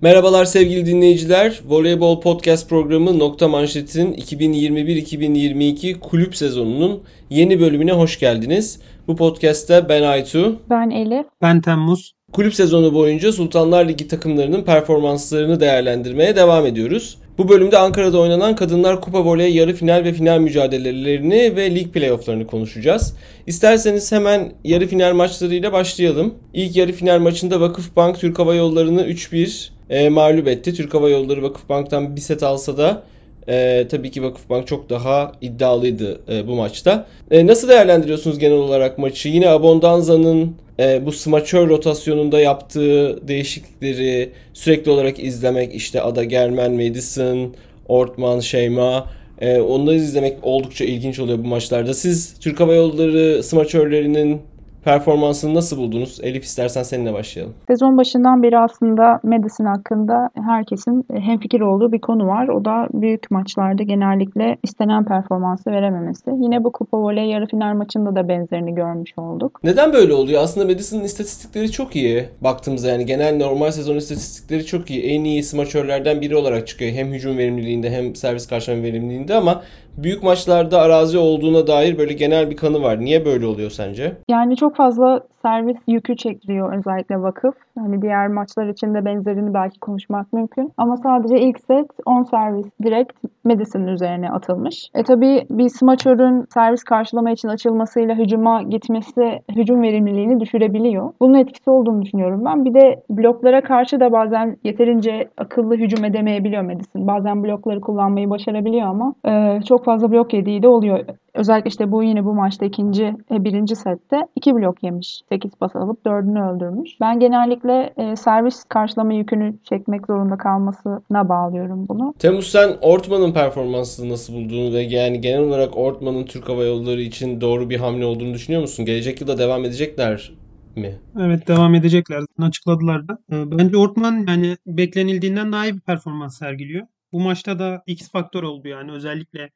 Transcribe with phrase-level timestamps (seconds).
[0.00, 1.60] Merhabalar sevgili dinleyiciler.
[1.68, 8.80] Voleybol Podcast programı Nokta Manşet'in 2021-2022 kulüp sezonunun yeni bölümüne hoş geldiniz.
[9.08, 10.60] Bu podcast'te ben Aytu.
[10.70, 11.26] Ben Elif.
[11.42, 12.12] Ben Temmuz.
[12.32, 17.18] Kulüp sezonu boyunca Sultanlar Ligi takımlarının performanslarını değerlendirmeye devam ediyoruz.
[17.38, 22.46] Bu bölümde Ankara'da oynanan Kadınlar Kupa Voley yarı final ve final mücadelelerini ve lig playofflarını
[22.46, 23.16] konuşacağız.
[23.46, 26.34] İsterseniz hemen yarı final maçlarıyla başlayalım.
[26.54, 30.74] İlk yarı final maçında Vakıfbank Türk Hava Yolları'nı 3-1 e, mağlup etti.
[30.74, 33.02] Türk Hava Yolları Vakıfbank'tan bir set alsa da
[33.48, 37.06] e, tabii ki Vakıfbank çok daha iddialıydı e, bu maçta.
[37.30, 39.28] E, nasıl değerlendiriyorsunuz genel olarak maçı?
[39.28, 47.54] Yine Abondanza'nın e, bu smaçör rotasyonunda yaptığı değişiklikleri sürekli olarak izlemek işte Ada Germen, Madison,
[47.88, 49.06] Ortman, Şeyma
[49.40, 51.94] e, onları izlemek oldukça ilginç oluyor bu maçlarda.
[51.94, 54.40] Siz Türk Hava Yolları smaçörlerinin
[54.86, 56.20] performansını nasıl buldunuz?
[56.22, 57.54] Elif istersen seninle başlayalım.
[57.66, 62.48] Sezon başından beri aslında Madison hakkında herkesin hemfikir olduğu bir konu var.
[62.48, 66.30] O da büyük maçlarda genellikle istenen performansı verememesi.
[66.30, 69.60] Yine bu Kupa Voley yarı final maçında da benzerini görmüş olduk.
[69.64, 70.42] Neden böyle oluyor?
[70.42, 72.28] Aslında Madison'ın istatistikleri çok iyi.
[72.40, 75.02] Baktığımızda yani genel normal sezon istatistikleri çok iyi.
[75.02, 76.92] En iyi smaçörlerden biri olarak çıkıyor.
[76.92, 79.62] Hem hücum verimliliğinde hem servis karşılama verimliliğinde ama
[79.96, 83.00] büyük maçlarda arazi olduğuna dair böyle genel bir kanı var.
[83.00, 84.16] Niye böyle oluyor sence?
[84.28, 87.54] Yani çok fazla servis yükü çekiyor özellikle vakıf.
[87.78, 90.72] Hani diğer maçlar için de benzerini belki konuşmak mümkün.
[90.76, 93.12] Ama sadece ilk set 10 servis direkt
[93.44, 94.88] Madison'ın üzerine atılmış.
[94.94, 101.12] E tabi bir smaçörün servis karşılama için açılmasıyla hücuma gitmesi hücum verimliliğini düşürebiliyor.
[101.20, 102.64] Bunun etkisi olduğunu düşünüyorum ben.
[102.64, 107.06] Bir de bloklara karşı da bazen yeterince akıllı hücum edemeyebiliyor Madison.
[107.06, 110.98] Bazen blokları kullanmayı başarabiliyor ama e, çok fazla blok yediği de oluyor.
[111.36, 115.20] Özellikle işte bu yine bu maçta ikinci, e, birinci sette iki blok yemiş.
[115.36, 116.90] 8 pas alıp dördünü öldürmüş.
[117.00, 122.14] Ben genellikle e, servis karşılama yükünü çekmek zorunda kalmasına bağlıyorum bunu.
[122.18, 127.40] Temmuz sen Ortman'ın performansını nasıl bulduğunu ve yani genel olarak Ortman'ın Türk Hava Yolları için
[127.40, 128.84] doğru bir hamle olduğunu düşünüyor musun?
[128.84, 130.32] Gelecek yılda devam edecekler
[130.76, 130.98] mi?
[131.20, 132.20] Evet devam edecekler.
[132.38, 133.18] Açıkladılar da.
[133.32, 136.86] Ee, bence Ortman yani beklenildiğinden daha iyi bir performans sergiliyor.
[137.12, 139.50] Bu maçta da X faktör oldu yani özellikle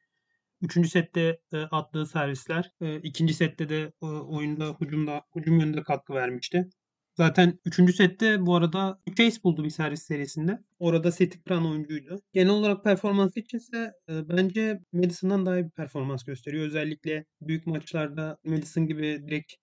[0.61, 2.71] Üçüncü sette e, attığı servisler.
[2.81, 6.69] E, ikinci sette de e, oyunda hücumda hücum yönünde katkı vermişti.
[7.17, 10.59] Zaten üçüncü sette bu arada 3 ace buldu bir servis serisinde.
[10.79, 12.21] Orada seti kıran oyuncuydu.
[12.33, 16.65] Genel olarak performans içinse e, bence Madison'dan daha iyi bir performans gösteriyor.
[16.65, 19.53] Özellikle büyük maçlarda Madison gibi direkt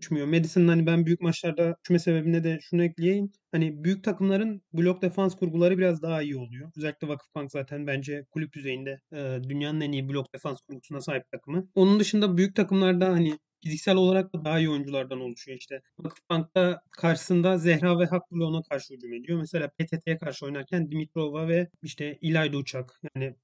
[0.00, 0.26] düşmüyor.
[0.26, 3.32] Madison'ın hani ben büyük maçlarda düşme sebebine de şunu ekleyeyim.
[3.52, 6.70] Hani büyük takımların blok defans kurguları biraz daha iyi oluyor.
[6.76, 11.68] Özellikle Vakıfbank zaten bence kulüp düzeyinde e, dünyanın en iyi blok defans kurgusuna sahip takımı.
[11.74, 15.82] Onun dışında büyük takımlarda hani fiziksel olarak da daha iyi oyunculardan oluşuyor işte.
[15.98, 19.38] Vakıfbank'ta karşısında Zehra ve Hakbulu ona karşı hücum ediyor.
[19.38, 23.00] Mesela PTT'ye karşı oynarken Dimitrova ve işte İlayda Uçak.
[23.14, 23.34] Yani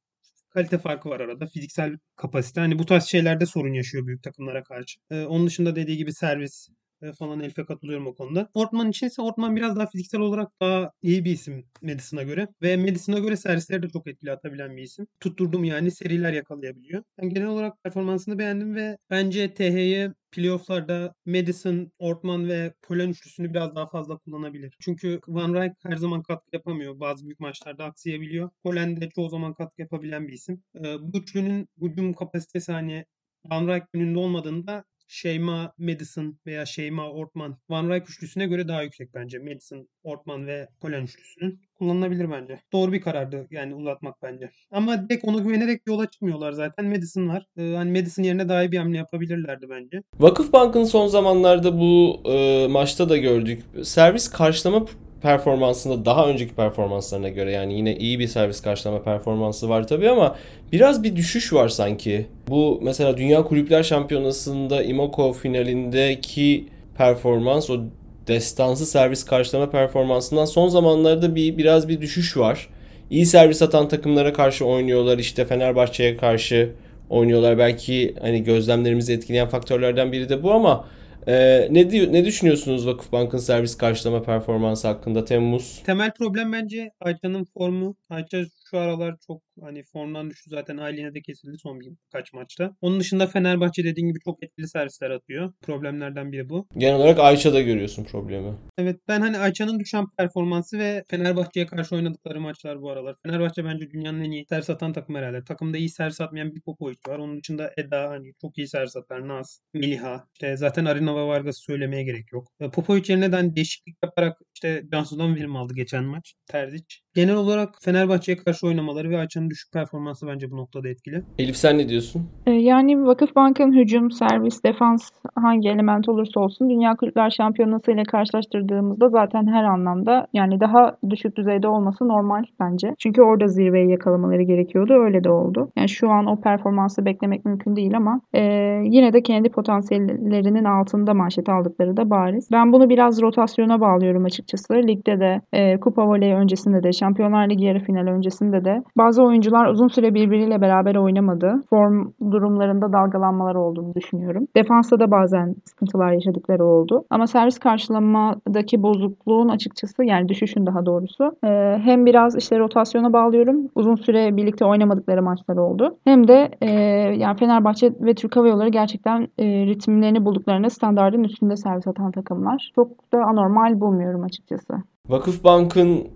[0.55, 1.47] kalite farkı var arada.
[1.47, 2.61] Fiziksel kapasite.
[2.61, 5.01] Hani bu tarz şeylerde sorun yaşıyor büyük takımlara karşı.
[5.11, 6.69] Ee, onun dışında dediği gibi servis
[7.13, 8.49] falan Elif'e katılıyorum o konuda.
[8.55, 12.49] Ortman için ise Ortman biraz daha fiziksel olarak daha iyi bir isim Madison'a göre.
[12.63, 15.07] Ve Madison'a göre servisleri de çok etkili atabilen bir isim.
[15.21, 17.03] Tutturdum yani seriler yakalayabiliyor.
[17.23, 23.75] Ben genel olarak performansını beğendim ve bence TH'ye playofflarda Madison, Ortman ve Polen üçlüsünü biraz
[23.75, 24.77] daha fazla kullanabilir.
[24.81, 27.01] Çünkü Van Rijk her zaman katkı yapamıyor.
[27.01, 28.51] Bazı büyük maçlarda aksayabiliyor.
[28.63, 30.63] Polen de çoğu zaman katkı yapabilen bir isim.
[30.77, 33.05] Ee, bu üçlünün hücum kapasitesi hani
[33.45, 39.15] Van Rijk gününde olmadığında Şeyma Madison veya Şeyma Ortman Van Rijk üçlüsüne göre daha yüksek
[39.15, 39.39] bence.
[39.39, 42.61] Madison, Ortman ve Polen üçlüsünün kullanılabilir bence.
[42.73, 44.51] Doğru bir karardı yani uzatmak bence.
[44.71, 46.87] Ama direkt ona güvenerek yola çıkmıyorlar zaten.
[46.87, 47.47] Madison var.
[47.57, 50.03] Ee, hani Madison yerine daha iyi bir hamle yapabilirlerdi bence.
[50.19, 53.63] Vakıfbank'ın son zamanlarda bu e, maçta da gördük.
[53.83, 54.87] Servis karşılama
[55.25, 60.37] performansında daha önceki performanslarına göre yani yine iyi bir servis karşılama performansı var tabii ama
[60.73, 62.27] biraz bir düşüş var sanki.
[62.49, 67.81] Bu mesela Dünya Kulüpler Şampiyonası'nda Imoko finalindeki performans o
[68.27, 72.69] destansı servis karşılama performansından son zamanlarda bir biraz bir düşüş var.
[73.11, 75.19] İyi servis atan takımlara karşı oynuyorlar.
[75.19, 76.71] işte Fenerbahçe'ye karşı
[77.11, 77.59] oynuyorlar.
[77.59, 80.85] Belki hani gözlemlerimizi etkileyen faktörlerden biri de bu ama
[81.29, 85.83] ee, ne diyor ne düşünüyorsunuz Vakıfbank'ın servis karşılama performansı hakkında Temmuz?
[85.85, 87.97] Temel problem bence Ayça'nın formu.
[88.11, 90.51] Ayça şu aralar çok hani formdan düştü.
[90.51, 92.77] Zaten Aylin'e de kesildi son birkaç maçta.
[92.81, 95.53] Onun dışında Fenerbahçe dediğin gibi çok etkili servisler atıyor.
[95.63, 96.67] Problemlerden biri bu.
[96.77, 98.55] Genel olarak Ayça'da görüyorsun problemi.
[98.79, 103.17] Evet ben hani Ayça'nın düşen performansı ve Fenerbahçe'ye karşı oynadıkları maçlar bu aralar.
[103.23, 105.45] Fenerbahçe bence dünyanın en iyi servis atan takımı herhalde.
[105.45, 107.19] Takımda iyi servis atmayan bir Popovic var.
[107.19, 109.29] Onun dışında Eda hani çok iyi servis atar.
[109.29, 110.27] Naz, Miliha.
[110.35, 112.49] İşte zaten Arina ve Vargas'ı söylemeye gerek yok.
[112.61, 116.35] E, Popovic yerine de hani değişiklik yaparak işte Cansu'dan verim aldı geçen maç.
[116.47, 117.04] Terzic.
[117.15, 121.23] Genel olarak Fenerbahçe'ye karşı oynamaları ve Ayça'nın düşük performansı bence bu noktada etkili.
[121.39, 122.23] Elif sen ne diyorsun?
[122.47, 129.09] Ee, Yani Vakıfbank'ın hücum, servis, defans hangi element olursa olsun Dünya Kulüpler Şampiyonası ile karşılaştırdığımızda
[129.09, 132.95] zaten her anlamda yani daha düşük düzeyde olması normal bence.
[132.99, 134.93] Çünkü orada zirveyi yakalamaları gerekiyordu.
[134.93, 135.71] Öyle de oldu.
[135.77, 138.43] Yani şu an o performansı beklemek mümkün değil ama e,
[138.85, 142.49] yine de kendi potansiyellerinin altında manşet aldıkları da bariz.
[142.53, 144.75] Ben bunu biraz rotasyona bağlıyorum açıkçası.
[144.75, 149.67] Ligde de, e, Kupa Voley öncesinde de, Şampiyonlar Ligi yarı final öncesinde de bazı oyuncular
[149.67, 151.55] uzun süre birbiriyle beraber oynamadı.
[151.71, 154.47] Form durumlarında dalgalanmalar olduğunu düşünüyorum.
[154.57, 157.05] Defansta da bazen sıkıntılar yaşadıkları oldu.
[157.11, 163.57] Ama servis karşılamadaki bozukluğun açıkçası yani düşüşün daha doğrusu e, hem biraz işte rotasyona bağlıyorum.
[163.75, 165.97] Uzun süre birlikte oynamadıkları maçlar oldu.
[166.05, 166.71] Hem de e,
[167.19, 172.73] yani Fenerbahçe ve Türk Hava Yolları gerçekten e, ritimlerini bulduklarında standardın üstünde servis atan takımlar.
[172.75, 174.75] Çok da anormal bulmuyorum açıkçası.
[175.09, 176.09] Vakıfbank'ın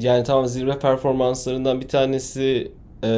[0.00, 2.72] yani tamam zirve performanslarından bir tanesi
[3.04, 3.08] e,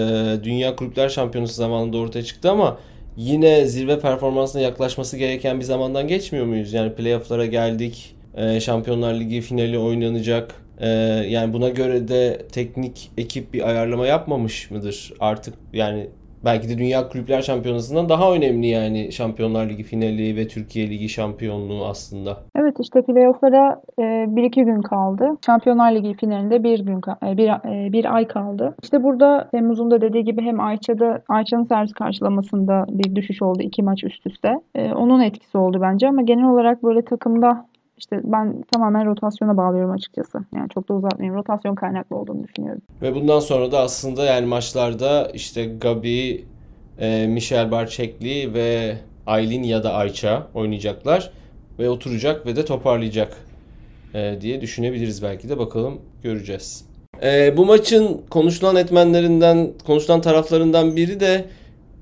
[0.44, 2.78] Dünya Kulüpler Şampiyonası zamanında ortaya çıktı ama
[3.16, 6.72] yine zirve performansına yaklaşması gereken bir zamandan geçmiyor muyuz?
[6.72, 8.16] Yani playoff'lara geldik.
[8.36, 10.54] E, Şampiyonlar Ligi finali oynanacak.
[10.80, 10.88] E,
[11.28, 15.12] yani buna göre de teknik ekip bir ayarlama yapmamış mıdır?
[15.20, 16.08] Artık yani
[16.44, 21.84] belki de Dünya Kulüpler Şampiyonası'ndan daha önemli yani Şampiyonlar Ligi finali ve Türkiye Ligi şampiyonluğu
[21.86, 22.36] aslında.
[22.56, 25.30] Evet işte playoff'lara e, bir iki gün kaldı.
[25.46, 28.74] Şampiyonlar Ligi finalinde bir gün e, bir, e, bir ay kaldı.
[28.82, 33.82] İşte burada Temmuz'un da dediği gibi hem Ayça'da Ayça'nın servis karşılamasında bir düşüş oldu iki
[33.82, 34.54] maç üst üste.
[34.74, 37.66] E, onun etkisi oldu bence ama genel olarak böyle takımda
[37.98, 40.44] işte ben tamamen rotasyona bağlıyorum açıkçası.
[40.56, 41.36] Yani çok da uzatmayayım.
[41.36, 42.82] Rotasyon kaynaklı olduğunu düşünüyorum.
[43.02, 46.44] Ve bundan sonra da aslında yani maçlarda işte Gabi,
[46.98, 48.96] e, Michel Barçekli ve
[49.26, 51.30] Aylin ya da Ayça oynayacaklar
[51.78, 53.36] ve oturacak ve de toparlayacak
[54.14, 56.84] e, diye düşünebiliriz belki de bakalım göreceğiz.
[57.22, 61.44] E, bu maçın konuşulan etmenlerinden, konuşulan taraflarından biri de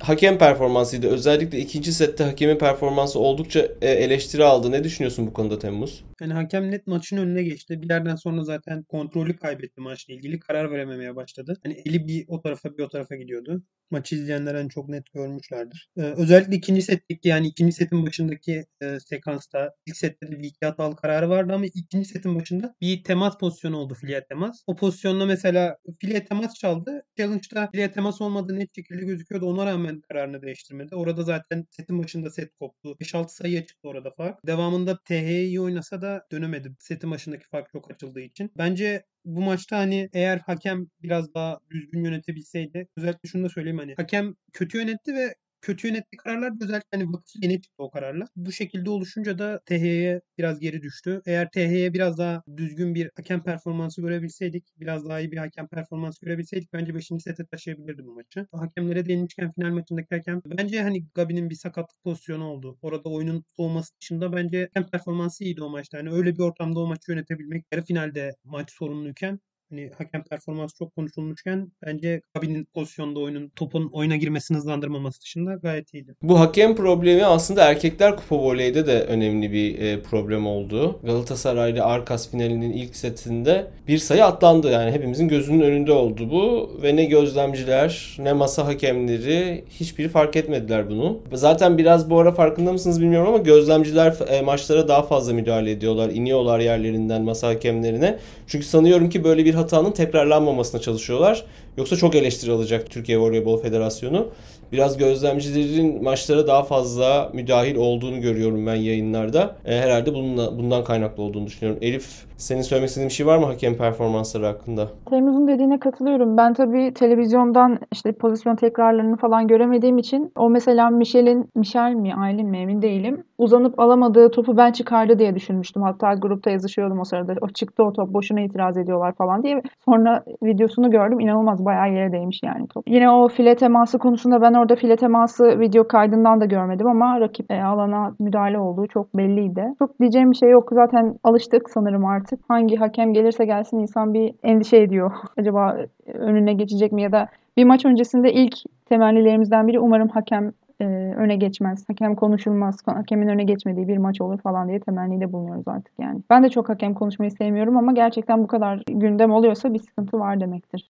[0.02, 1.08] hakem performansıydı.
[1.08, 4.70] Özellikle ikinci sette hakemin performansı oldukça e, eleştiri aldı.
[4.70, 6.04] Ne düşünüyorsun bu konuda Temmuz?
[6.22, 7.82] Yani hakem net maçın önüne geçti.
[7.82, 10.40] Bir yerden sonra zaten kontrolü kaybetti maçla ilgili.
[10.40, 11.58] Karar verememeye başladı.
[11.62, 13.62] Hani eli bir o tarafa bir o tarafa gidiyordu.
[13.90, 15.88] Maçı izleyenler en çok net görmüşlerdir.
[15.96, 20.66] Ee, özellikle ikinci setteki yani ikinci setin başındaki e, sekansta ilk sette de bir iki
[20.66, 24.62] hatalı kararı vardı ama ikinci setin başında bir temas pozisyonu oldu filia temas.
[24.66, 27.02] O pozisyonda mesela filia temas çaldı.
[27.16, 29.46] Challenge'da filia temas olmadığı net şekilde gözüküyordu.
[29.46, 30.94] Ona rağmen kararını değiştirmedi.
[30.94, 32.96] Orada zaten setin başında set koptu.
[33.00, 34.46] 5-6 sayıya çıktı orada fark.
[34.46, 36.72] Devamında TH'yi oynasa da dönemedi.
[36.78, 38.50] Setin başındaki fark çok açıldığı için.
[38.58, 43.94] Bence bu maçta hani eğer hakem biraz daha düzgün yönetebilseydi özellikle şunu da söyleyeyim hani
[43.96, 48.28] hakem kötü yönetti ve kötü yönettiği kararlar özellikle hani vakıf yeni o kararlar.
[48.36, 51.22] Bu şekilde oluşunca da TH'ye biraz geri düştü.
[51.26, 56.24] Eğer TH'ye biraz daha düzgün bir hakem performansı görebilseydik, biraz daha iyi bir hakem performansı
[56.26, 57.22] görebilseydik bence 5.
[57.22, 58.46] sete taşıyabilirdi bu maçı.
[58.52, 62.78] Hakemlere değinmişken final maçındaki hakem bence hani Gabi'nin bir sakatlık pozisyonu oldu.
[62.82, 65.98] Orada oyunun soğuması dışında bence hakem performansı iyiydi o maçta.
[65.98, 69.40] Hani öyle bir ortamda o maçı yönetebilmek yarı finalde maç sorumluyken
[69.72, 75.94] hani hakem performansı çok konuşulmuşken bence Gabi'nin pozisyonda oyunun topun oyuna girmesini hızlandırmaması dışında gayet
[75.94, 76.14] iyiydi.
[76.22, 81.00] Bu hakem problemi aslında erkekler kupa voleyde de önemli bir e, problem oldu.
[81.02, 84.70] Galatasaray ile Arkas finalinin ilk setinde bir sayı atlandı.
[84.70, 86.70] Yani hepimizin gözünün önünde oldu bu.
[86.82, 91.18] Ve ne gözlemciler ne masa hakemleri hiçbiri fark etmediler bunu.
[91.32, 96.10] Zaten biraz bu ara farkında mısınız bilmiyorum ama gözlemciler e, maçlara daha fazla müdahale ediyorlar.
[96.10, 98.18] iniyorlar yerlerinden masa hakemlerine.
[98.46, 101.44] Çünkü sanıyorum ki böyle bir hatanın tekrarlanmamasına çalışıyorlar.
[101.76, 104.28] Yoksa çok eleştiri alacak Türkiye Voleybol Federasyonu.
[104.72, 109.56] Biraz gözlemcilerin maçlara daha fazla müdahil olduğunu görüyorum ben yayınlarda.
[109.64, 111.82] E, herhalde bununla, bundan kaynaklı olduğunu düşünüyorum.
[111.82, 114.88] Elif senin söylemek istediğin bir şey var mı hakem performansları hakkında?
[115.10, 116.36] Temmuz'un dediğine katılıyorum.
[116.36, 122.46] Ben tabii televizyondan işte pozisyon tekrarlarını falan göremediğim için o mesela Michel'in, Michel mi, Aylin
[122.46, 123.24] mi emin değilim.
[123.38, 125.82] Uzanıp alamadığı topu ben çıkardı diye düşünmüştüm.
[125.82, 127.34] Hatta grupta yazışıyordum o sırada.
[127.40, 129.62] O çıktı o top boşuna itiraz ediyorlar falan diye.
[129.84, 131.20] Sonra videosunu gördüm.
[131.20, 132.84] İnanılmaz bayağı yere değmiş yani top.
[132.88, 137.50] Yine o file teması konusunda ben orada file teması video kaydından da görmedim ama rakip
[137.50, 139.64] e, alana müdahale olduğu çok belliydi.
[139.78, 140.70] Çok diyeceğim bir şey yok.
[140.72, 142.40] Zaten alıştık sanırım artık.
[142.48, 145.12] Hangi hakem gelirse gelsin insan bir endişe ediyor.
[145.36, 145.76] Acaba
[146.06, 148.54] önüne geçecek mi ya da bir maç öncesinde ilk
[148.86, 150.84] temennilerimizden biri umarım hakem e,
[151.16, 151.88] öne geçmez.
[151.88, 152.76] Hakem konuşulmaz.
[152.86, 156.20] Hakemin öne geçmediği bir maç olur falan diye temennide bulunuyoruz artık yani.
[156.30, 160.40] Ben de çok hakem konuşmayı sevmiyorum ama gerçekten bu kadar gündem oluyorsa bir sıkıntı var
[160.40, 160.90] demektir.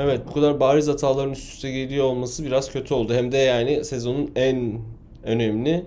[0.00, 3.14] Evet bu kadar bariz hataların üst üste geliyor olması biraz kötü oldu.
[3.14, 4.72] Hem de yani sezonun en
[5.24, 5.84] önemli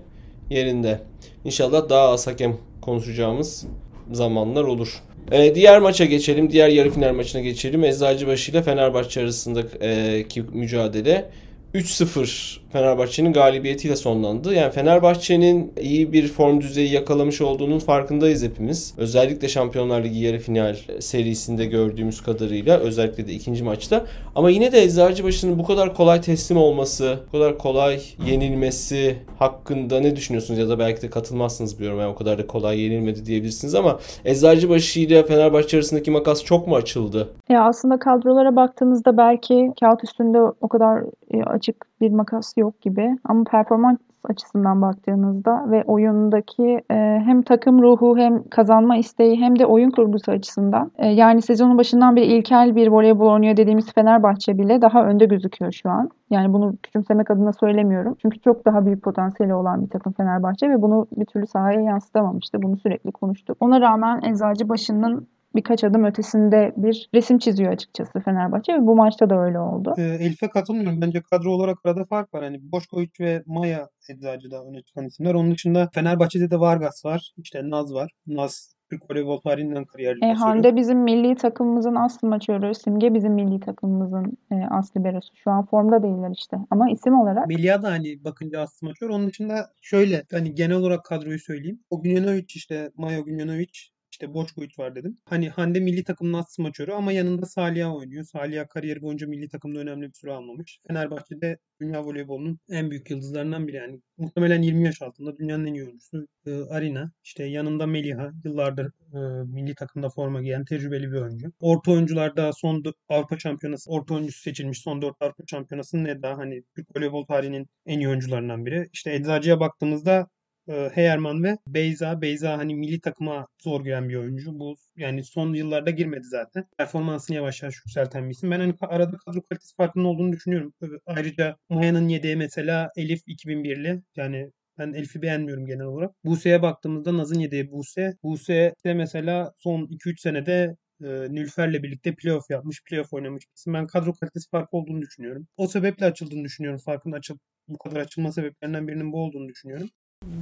[0.50, 1.00] yerinde.
[1.44, 3.66] İnşallah daha az hakem konuşacağımız
[4.12, 5.02] zamanlar olur.
[5.32, 6.50] Ee, diğer maça geçelim.
[6.50, 7.84] Diğer yarı final maçına geçelim.
[7.84, 11.30] Eczacıbaşı ile Fenerbahçe arasındaki mücadele
[11.74, 14.54] 3-0 Fenerbahçe'nin galibiyetiyle sonlandı.
[14.54, 18.94] Yani Fenerbahçe'nin iyi bir form düzeyi yakalamış olduğunun farkındayız hepimiz.
[18.96, 24.04] Özellikle Şampiyonlar Ligi yarı final serisinde gördüğümüz kadarıyla özellikle de ikinci maçta.
[24.34, 30.16] Ama yine de Eczacıbaşı'nın bu kadar kolay teslim olması, bu kadar kolay yenilmesi hakkında ne
[30.16, 30.60] düşünüyorsunuz?
[30.60, 32.00] Ya da belki de katılmazsınız biliyorum.
[32.00, 36.76] Yani o kadar da kolay yenilmedi diyebilirsiniz ama Eczacıbaşı ile Fenerbahçe arasındaki makas çok mu
[36.76, 37.28] açıldı?
[37.48, 41.02] Ya aslında kadrolara baktığımızda belki kağıt üstünde o kadar
[41.34, 47.82] e, açık bir makas yok gibi ama performans açısından baktığınızda ve oyundaki e, hem takım
[47.82, 52.76] ruhu hem kazanma isteği hem de oyun kurgusu açısından e, yani sezonun başından beri ilkel
[52.76, 56.10] bir voleybol oynuyor dediğimiz Fenerbahçe bile daha önde gözüküyor şu an.
[56.30, 58.16] Yani bunu küçümsemek adına söylemiyorum.
[58.22, 62.62] Çünkü çok daha büyük potansiyeli olan bir takım Fenerbahçe ve bunu bir türlü sahaya yansıtamamıştı.
[62.62, 63.56] Bunu sürekli konuştuk.
[63.60, 69.40] Ona rağmen Eczacıbaşı'nın birkaç adım ötesinde bir resim çiziyor açıkçası Fenerbahçe ve bu maçta da
[69.44, 69.94] öyle oldu.
[69.98, 71.00] E, Elif'e katılmıyorum.
[71.00, 72.44] Bence kadro olarak arada fark var.
[72.44, 75.34] Hani Boşkoviç ve Maya Eczacı'da öne çıkan isimler.
[75.34, 77.32] Onun dışında Fenerbahçe'de de Vargas var.
[77.36, 78.10] İşte Naz var.
[78.26, 80.24] Naz Türk voleybol tarihinden kariyerli.
[80.24, 82.74] E, Hande bizim milli takımımızın aslı maçörü.
[82.74, 85.36] Simge bizim milli takımımızın e, aslı berosu.
[85.36, 86.56] Şu an formda değiller işte.
[86.70, 87.46] Ama isim olarak.
[87.46, 89.10] Melia da hani bakınca aslı maçör.
[89.10, 91.80] Onun dışında şöyle hani genel olarak kadroyu söyleyeyim.
[91.90, 95.18] O Günyanovic işte Maya Günyanovic işte Boçkoviç var dedim.
[95.24, 98.24] Hani Hande milli takımın as smaçörü ama yanında Salih'a oynuyor.
[98.24, 100.78] Salih'a kariyeri boyunca milli takımda önemli bir süre almamış.
[100.88, 103.76] Fenerbahçe'de dünya voleybolunun en büyük yıldızlarından biri.
[103.76, 107.12] Yani muhtemelen 20 yaş altında dünyanın en iyi oyuncusu e, Arina.
[107.24, 108.32] İşte yanında Meliha.
[108.44, 111.52] Yıllardır e, milli takımda forma giyen tecrübeli bir oyuncu.
[111.60, 114.78] Orta oyuncularda son Avrupa Şampiyonası orta oyuncusu seçilmiş.
[114.78, 118.88] Son 4 Avrupa Şampiyonası'nın ne daha hani Türk voleybol tarihinin en iyi oyuncularından biri.
[118.92, 120.26] İşte Eczacı'ya baktığımızda
[120.66, 122.22] Heyerman ve Beyza.
[122.22, 124.58] Beyza hani milli takıma zor giren bir oyuncu.
[124.58, 126.64] Bu yani son yıllarda girmedi zaten.
[126.78, 128.50] Performansını yavaş yavaş yükselten bir isim.
[128.50, 130.72] Ben hani arada kadro kalitesi farkının olduğunu düşünüyorum.
[131.06, 134.02] Ayrıca Maya'nın yedeği mesela Elif 2001'li.
[134.16, 136.10] Yani ben Elif'i beğenmiyorum genel olarak.
[136.24, 138.14] Buse'ye baktığımızda Naz'ın yedeği Buse.
[138.22, 143.44] Buse de mesela son 2-3 senede e, Nülfer'le birlikte playoff yapmış, playoff oynamış.
[143.66, 145.46] Ben kadro kalitesi farkı olduğunu düşünüyorum.
[145.56, 146.80] O sebeple açıldığını düşünüyorum.
[146.84, 147.38] Farkın açıl
[147.68, 149.88] bu kadar açılma sebeplerinden birinin bu olduğunu düşünüyorum.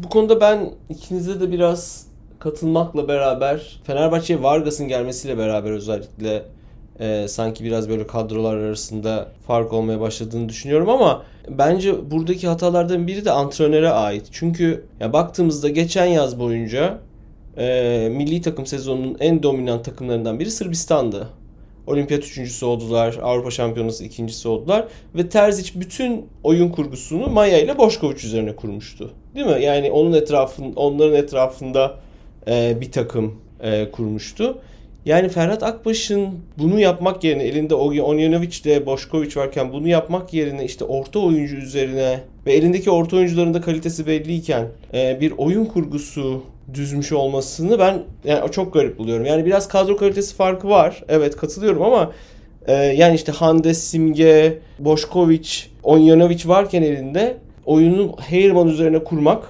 [0.05, 2.07] Bu konuda ben ikinize de biraz
[2.39, 6.43] katılmakla beraber Fenerbahçe'ye Vargas'ın gelmesiyle beraber özellikle
[7.01, 13.25] e, sanki biraz böyle kadrolar arasında fark olmaya başladığını düşünüyorum ama bence buradaki hatalardan biri
[13.25, 14.29] de antrenöre ait.
[14.33, 16.99] Çünkü ya baktığımızda geçen yaz boyunca
[17.57, 21.29] e, milli takım sezonunun en dominant takımlarından biri Sırbistan'dı.
[21.87, 23.19] Olimpiyat üçüncüsü oldular.
[23.23, 24.89] Avrupa Şampiyonası ikincisi oldular.
[25.15, 29.11] Ve Terzic bütün oyun kurgusunu Maya ile Boşkoviç üzerine kurmuştu.
[29.35, 29.63] Değil mi?
[29.63, 31.95] Yani onun etrafın, onların etrafında
[32.49, 34.59] e, bir takım e, kurmuştu.
[35.05, 40.85] Yani Ferhat Akbaş'ın bunu yapmak yerine elinde Onjanovic ile Boşkoviç varken bunu yapmak yerine işte
[40.85, 46.43] orta oyuncu üzerine ve elindeki orta oyuncuların da kalitesi belliyken e, bir oyun kurgusu
[46.75, 49.25] düzmüş olmasını ben yani çok garip buluyorum.
[49.27, 51.05] Yani biraz kadro kalitesi farkı var.
[51.09, 52.13] Evet katılıyorum ama
[52.67, 57.37] e, yani işte Hande, Simge, Boşkoviç, Onjanovic varken elinde
[57.71, 59.45] oyunu Heyerman üzerine kurmak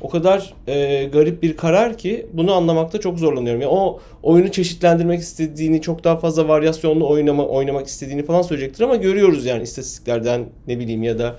[0.00, 3.60] o kadar e, garip bir karar ki bunu anlamakta çok zorlanıyorum.
[3.60, 8.96] Yani o oyunu çeşitlendirmek istediğini, çok daha fazla varyasyonlu oynama, oynamak istediğini falan söyleyecektir ama
[8.96, 11.36] görüyoruz yani istatistiklerden ne bileyim ya da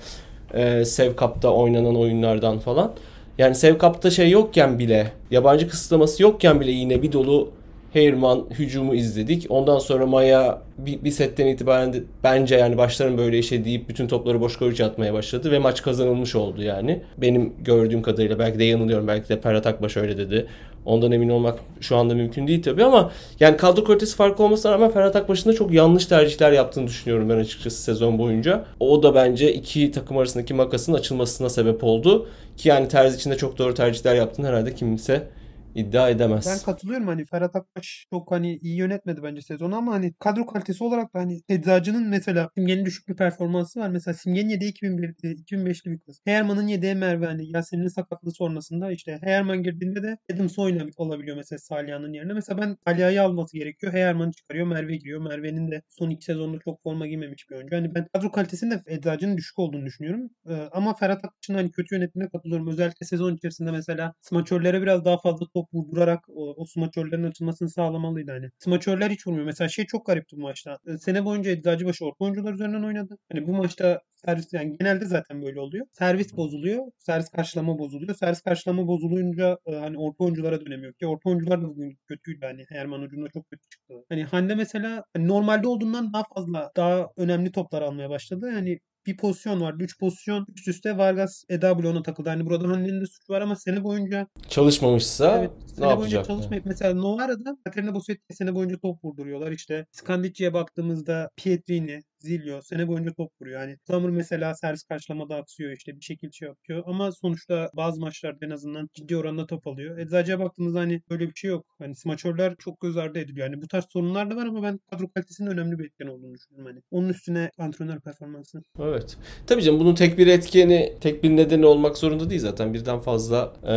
[0.54, 2.92] e, Sevkap'ta oynanan oyunlardan falan.
[3.38, 7.50] Yani Sevkap'ta şey yokken bile, yabancı kısıtlaması yokken bile yine bir dolu
[7.94, 9.46] Heyerman hücumu izledik.
[9.50, 14.08] Ondan sonra Maya bir, bir setten itibaren de bence yani başlarım böyle işe deyip bütün
[14.08, 17.02] topları boş koyucu atmaya başladı ve maç kazanılmış oldu yani.
[17.18, 19.08] Benim gördüğüm kadarıyla belki de yanılıyorum.
[19.08, 20.48] Belki de Ferhat Akbaş öyle dedi.
[20.86, 24.92] Ondan emin olmak şu anda mümkün değil tabii ama yani kadro kalitesi farkı olmasına rağmen
[24.92, 28.66] Ferhat Akbaş'ın da çok yanlış tercihler yaptığını düşünüyorum ben açıkçası sezon boyunca.
[28.80, 32.28] O da bence iki takım arasındaki makasın açılmasına sebep oldu.
[32.58, 35.28] Ki yani terzi içinde çok doğru tercihler yaptığını herhalde kimse
[35.76, 36.46] iddia edemez.
[36.48, 40.84] Ben katılıyorum hani Ferhat Akbaş çok hani iyi yönetmedi bence sezonu ama hani kadro kalitesi
[40.84, 43.90] olarak da hani Eczacı'nın mesela Simge'nin düşük bir performansı var.
[43.90, 46.22] Mesela Simge'nin yediği 2001, 2005'li bir kız.
[46.26, 51.60] Heyerman'ın yediği Merve hani Yasemin'in sakatlığı sonrasında işte Heyerman girdiğinde de Adams oynayabiliyor olabiliyor mesela
[51.60, 52.34] Saliha'nın yerine.
[52.34, 53.94] Mesela ben Saliha'yı alması gerekiyor.
[53.94, 54.68] Heyerman'ı çıkarıyor.
[54.68, 55.22] Merve giriyor.
[55.22, 57.76] Merve'nin de son iki sezonda çok forma giymemiş bir oyuncu.
[57.76, 60.30] Hani ben kadro kalitesinde Eczacı'nın düşük olduğunu düşünüyorum.
[60.50, 62.68] Ee, ama Ferhat Akbaş'ın hani kötü yönetimine katılıyorum.
[62.68, 68.32] Özellikle sezon içerisinde mesela smaçörlere biraz daha fazla top vurdurarak o, o smaçörlerin açılmasını sağlamalıydı
[68.32, 68.50] hani.
[68.58, 69.46] Smaçörler hiç vurmuyor.
[69.46, 70.78] Mesela şey çok garipti bu maçta.
[70.88, 73.18] Ee, Sene boyunca Eczacıbaşı orta oyuncular üzerinden oynadı.
[73.32, 75.86] Hani bu maçta servis yani genelde zaten böyle oluyor.
[75.92, 76.84] Servis bozuluyor.
[77.00, 78.16] Servis karşılama bozuluyor.
[78.16, 82.66] Servis karşılama bozulunca e, hani orta oyunculara dönemiyor ki orta oyuncular da bugün kötüydü hani
[82.70, 83.94] Herman ucunda çok kötü çıktı.
[84.10, 88.52] Hani Hande mesela hani normalde olduğundan daha fazla daha önemli toplar almaya başladı.
[88.56, 89.84] Yani bir pozisyon vardı.
[89.84, 92.30] Üç pozisyon üst üste Vargas Eda bloğuna takıldı.
[92.30, 95.52] Hani burada Hande'nin de suçu var ama sene boyunca Çalışmamışsa Evet.
[95.64, 96.26] ne Sene boyunca yapacak?
[96.26, 99.52] çalışmayıp mesela Novara'da Katerina Bossetti'ye sene boyunca top vurduruyorlar.
[99.52, 103.62] İşte Skandicci'ye baktığımızda Pietrini, Zilio sene boyunca top vuruyor.
[103.62, 106.84] Yani Summer mesela servis karşılamada aksıyor işte bir şekilde şey yapıyor.
[106.86, 109.98] Ama sonuçta bazı maçlarda en azından ciddi oranda top alıyor.
[109.98, 111.66] Eczacı'ya baktığımızda hani böyle bir şey yok.
[111.80, 113.48] Hani smaçörler çok göz ardı ediliyor.
[113.48, 116.72] Yani bu tarz sorunlar da var ama ben kadro kalitesinin önemli bir etken olduğunu düşünüyorum.
[116.72, 118.64] Hani onun üstüne antrenör performansı.
[118.80, 119.18] Evet.
[119.48, 122.74] Tabii canım bunun tek bir etkeni, tek bir nedeni olmak zorunda değil zaten.
[122.74, 123.74] Birden fazla e,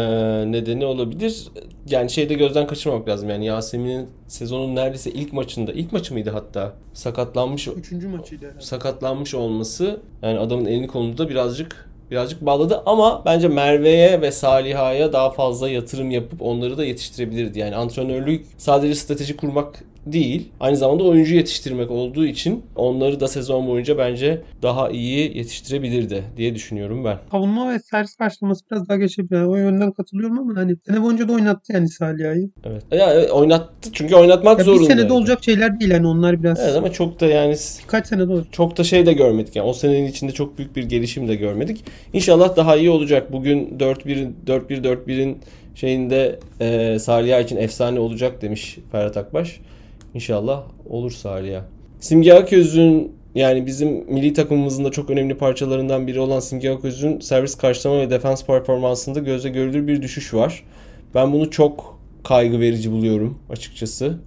[0.52, 1.48] nedeni olabilir.
[1.88, 3.30] Yani şeyde gözden kaçırmamak lazım.
[3.30, 6.76] Yani Yasemin'in sezonun neredeyse ilk maçında, ilk maçı mıydı hatta?
[6.92, 8.33] Sakatlanmış Üçüncü herhalde.
[8.58, 15.12] Sakatlanmış olması yani adamın elini kolunu da birazcık birazcık bağladı ama bence Merve'ye ve Saliha'ya
[15.12, 17.58] daha fazla yatırım yapıp onları da yetiştirebilirdi.
[17.58, 23.66] Yani antrenörlük sadece strateji kurmak değil, aynı zamanda oyuncu yetiştirmek olduğu için onları da sezon
[23.66, 27.18] boyunca bence daha iyi yetiştirebilirdi diye düşünüyorum ben.
[27.30, 29.36] Savunma ve servis karşılaması biraz daha geçebilir.
[29.36, 32.50] Yani o yönden katılıyorum ama hani sene boyunca da oynattı yani Saliha'yı.
[32.64, 32.82] Evet.
[32.92, 34.86] Ya evet, oynattı çünkü oynatmak Ya bir zorunda.
[34.86, 36.60] senede olacak şeyler değil yani onlar biraz.
[36.60, 38.52] Evet ama çok da yani Birkaç senede olacak.
[38.52, 39.56] çok da şey de görmedik.
[39.56, 41.84] Yani o senenin içinde çok büyük bir gelişim de görmedik.
[42.12, 43.32] İnşallah daha iyi olacak.
[43.32, 45.38] Bugün 4-1 4-1-4-1'in
[45.74, 49.60] şeyinde e, Salih'a için efsane olacak demiş Ferhat Akbaş.
[50.14, 51.64] İnşallah olur Salih'a.
[52.00, 57.54] Simge Aköz'ün yani bizim milli takımımızın da çok önemli parçalarından biri olan Simge Aköz'ün servis
[57.54, 60.64] karşılama ve defans performansında gözle görülür bir düşüş var.
[61.14, 64.18] Ben bunu çok kaygı verici buluyorum açıkçası.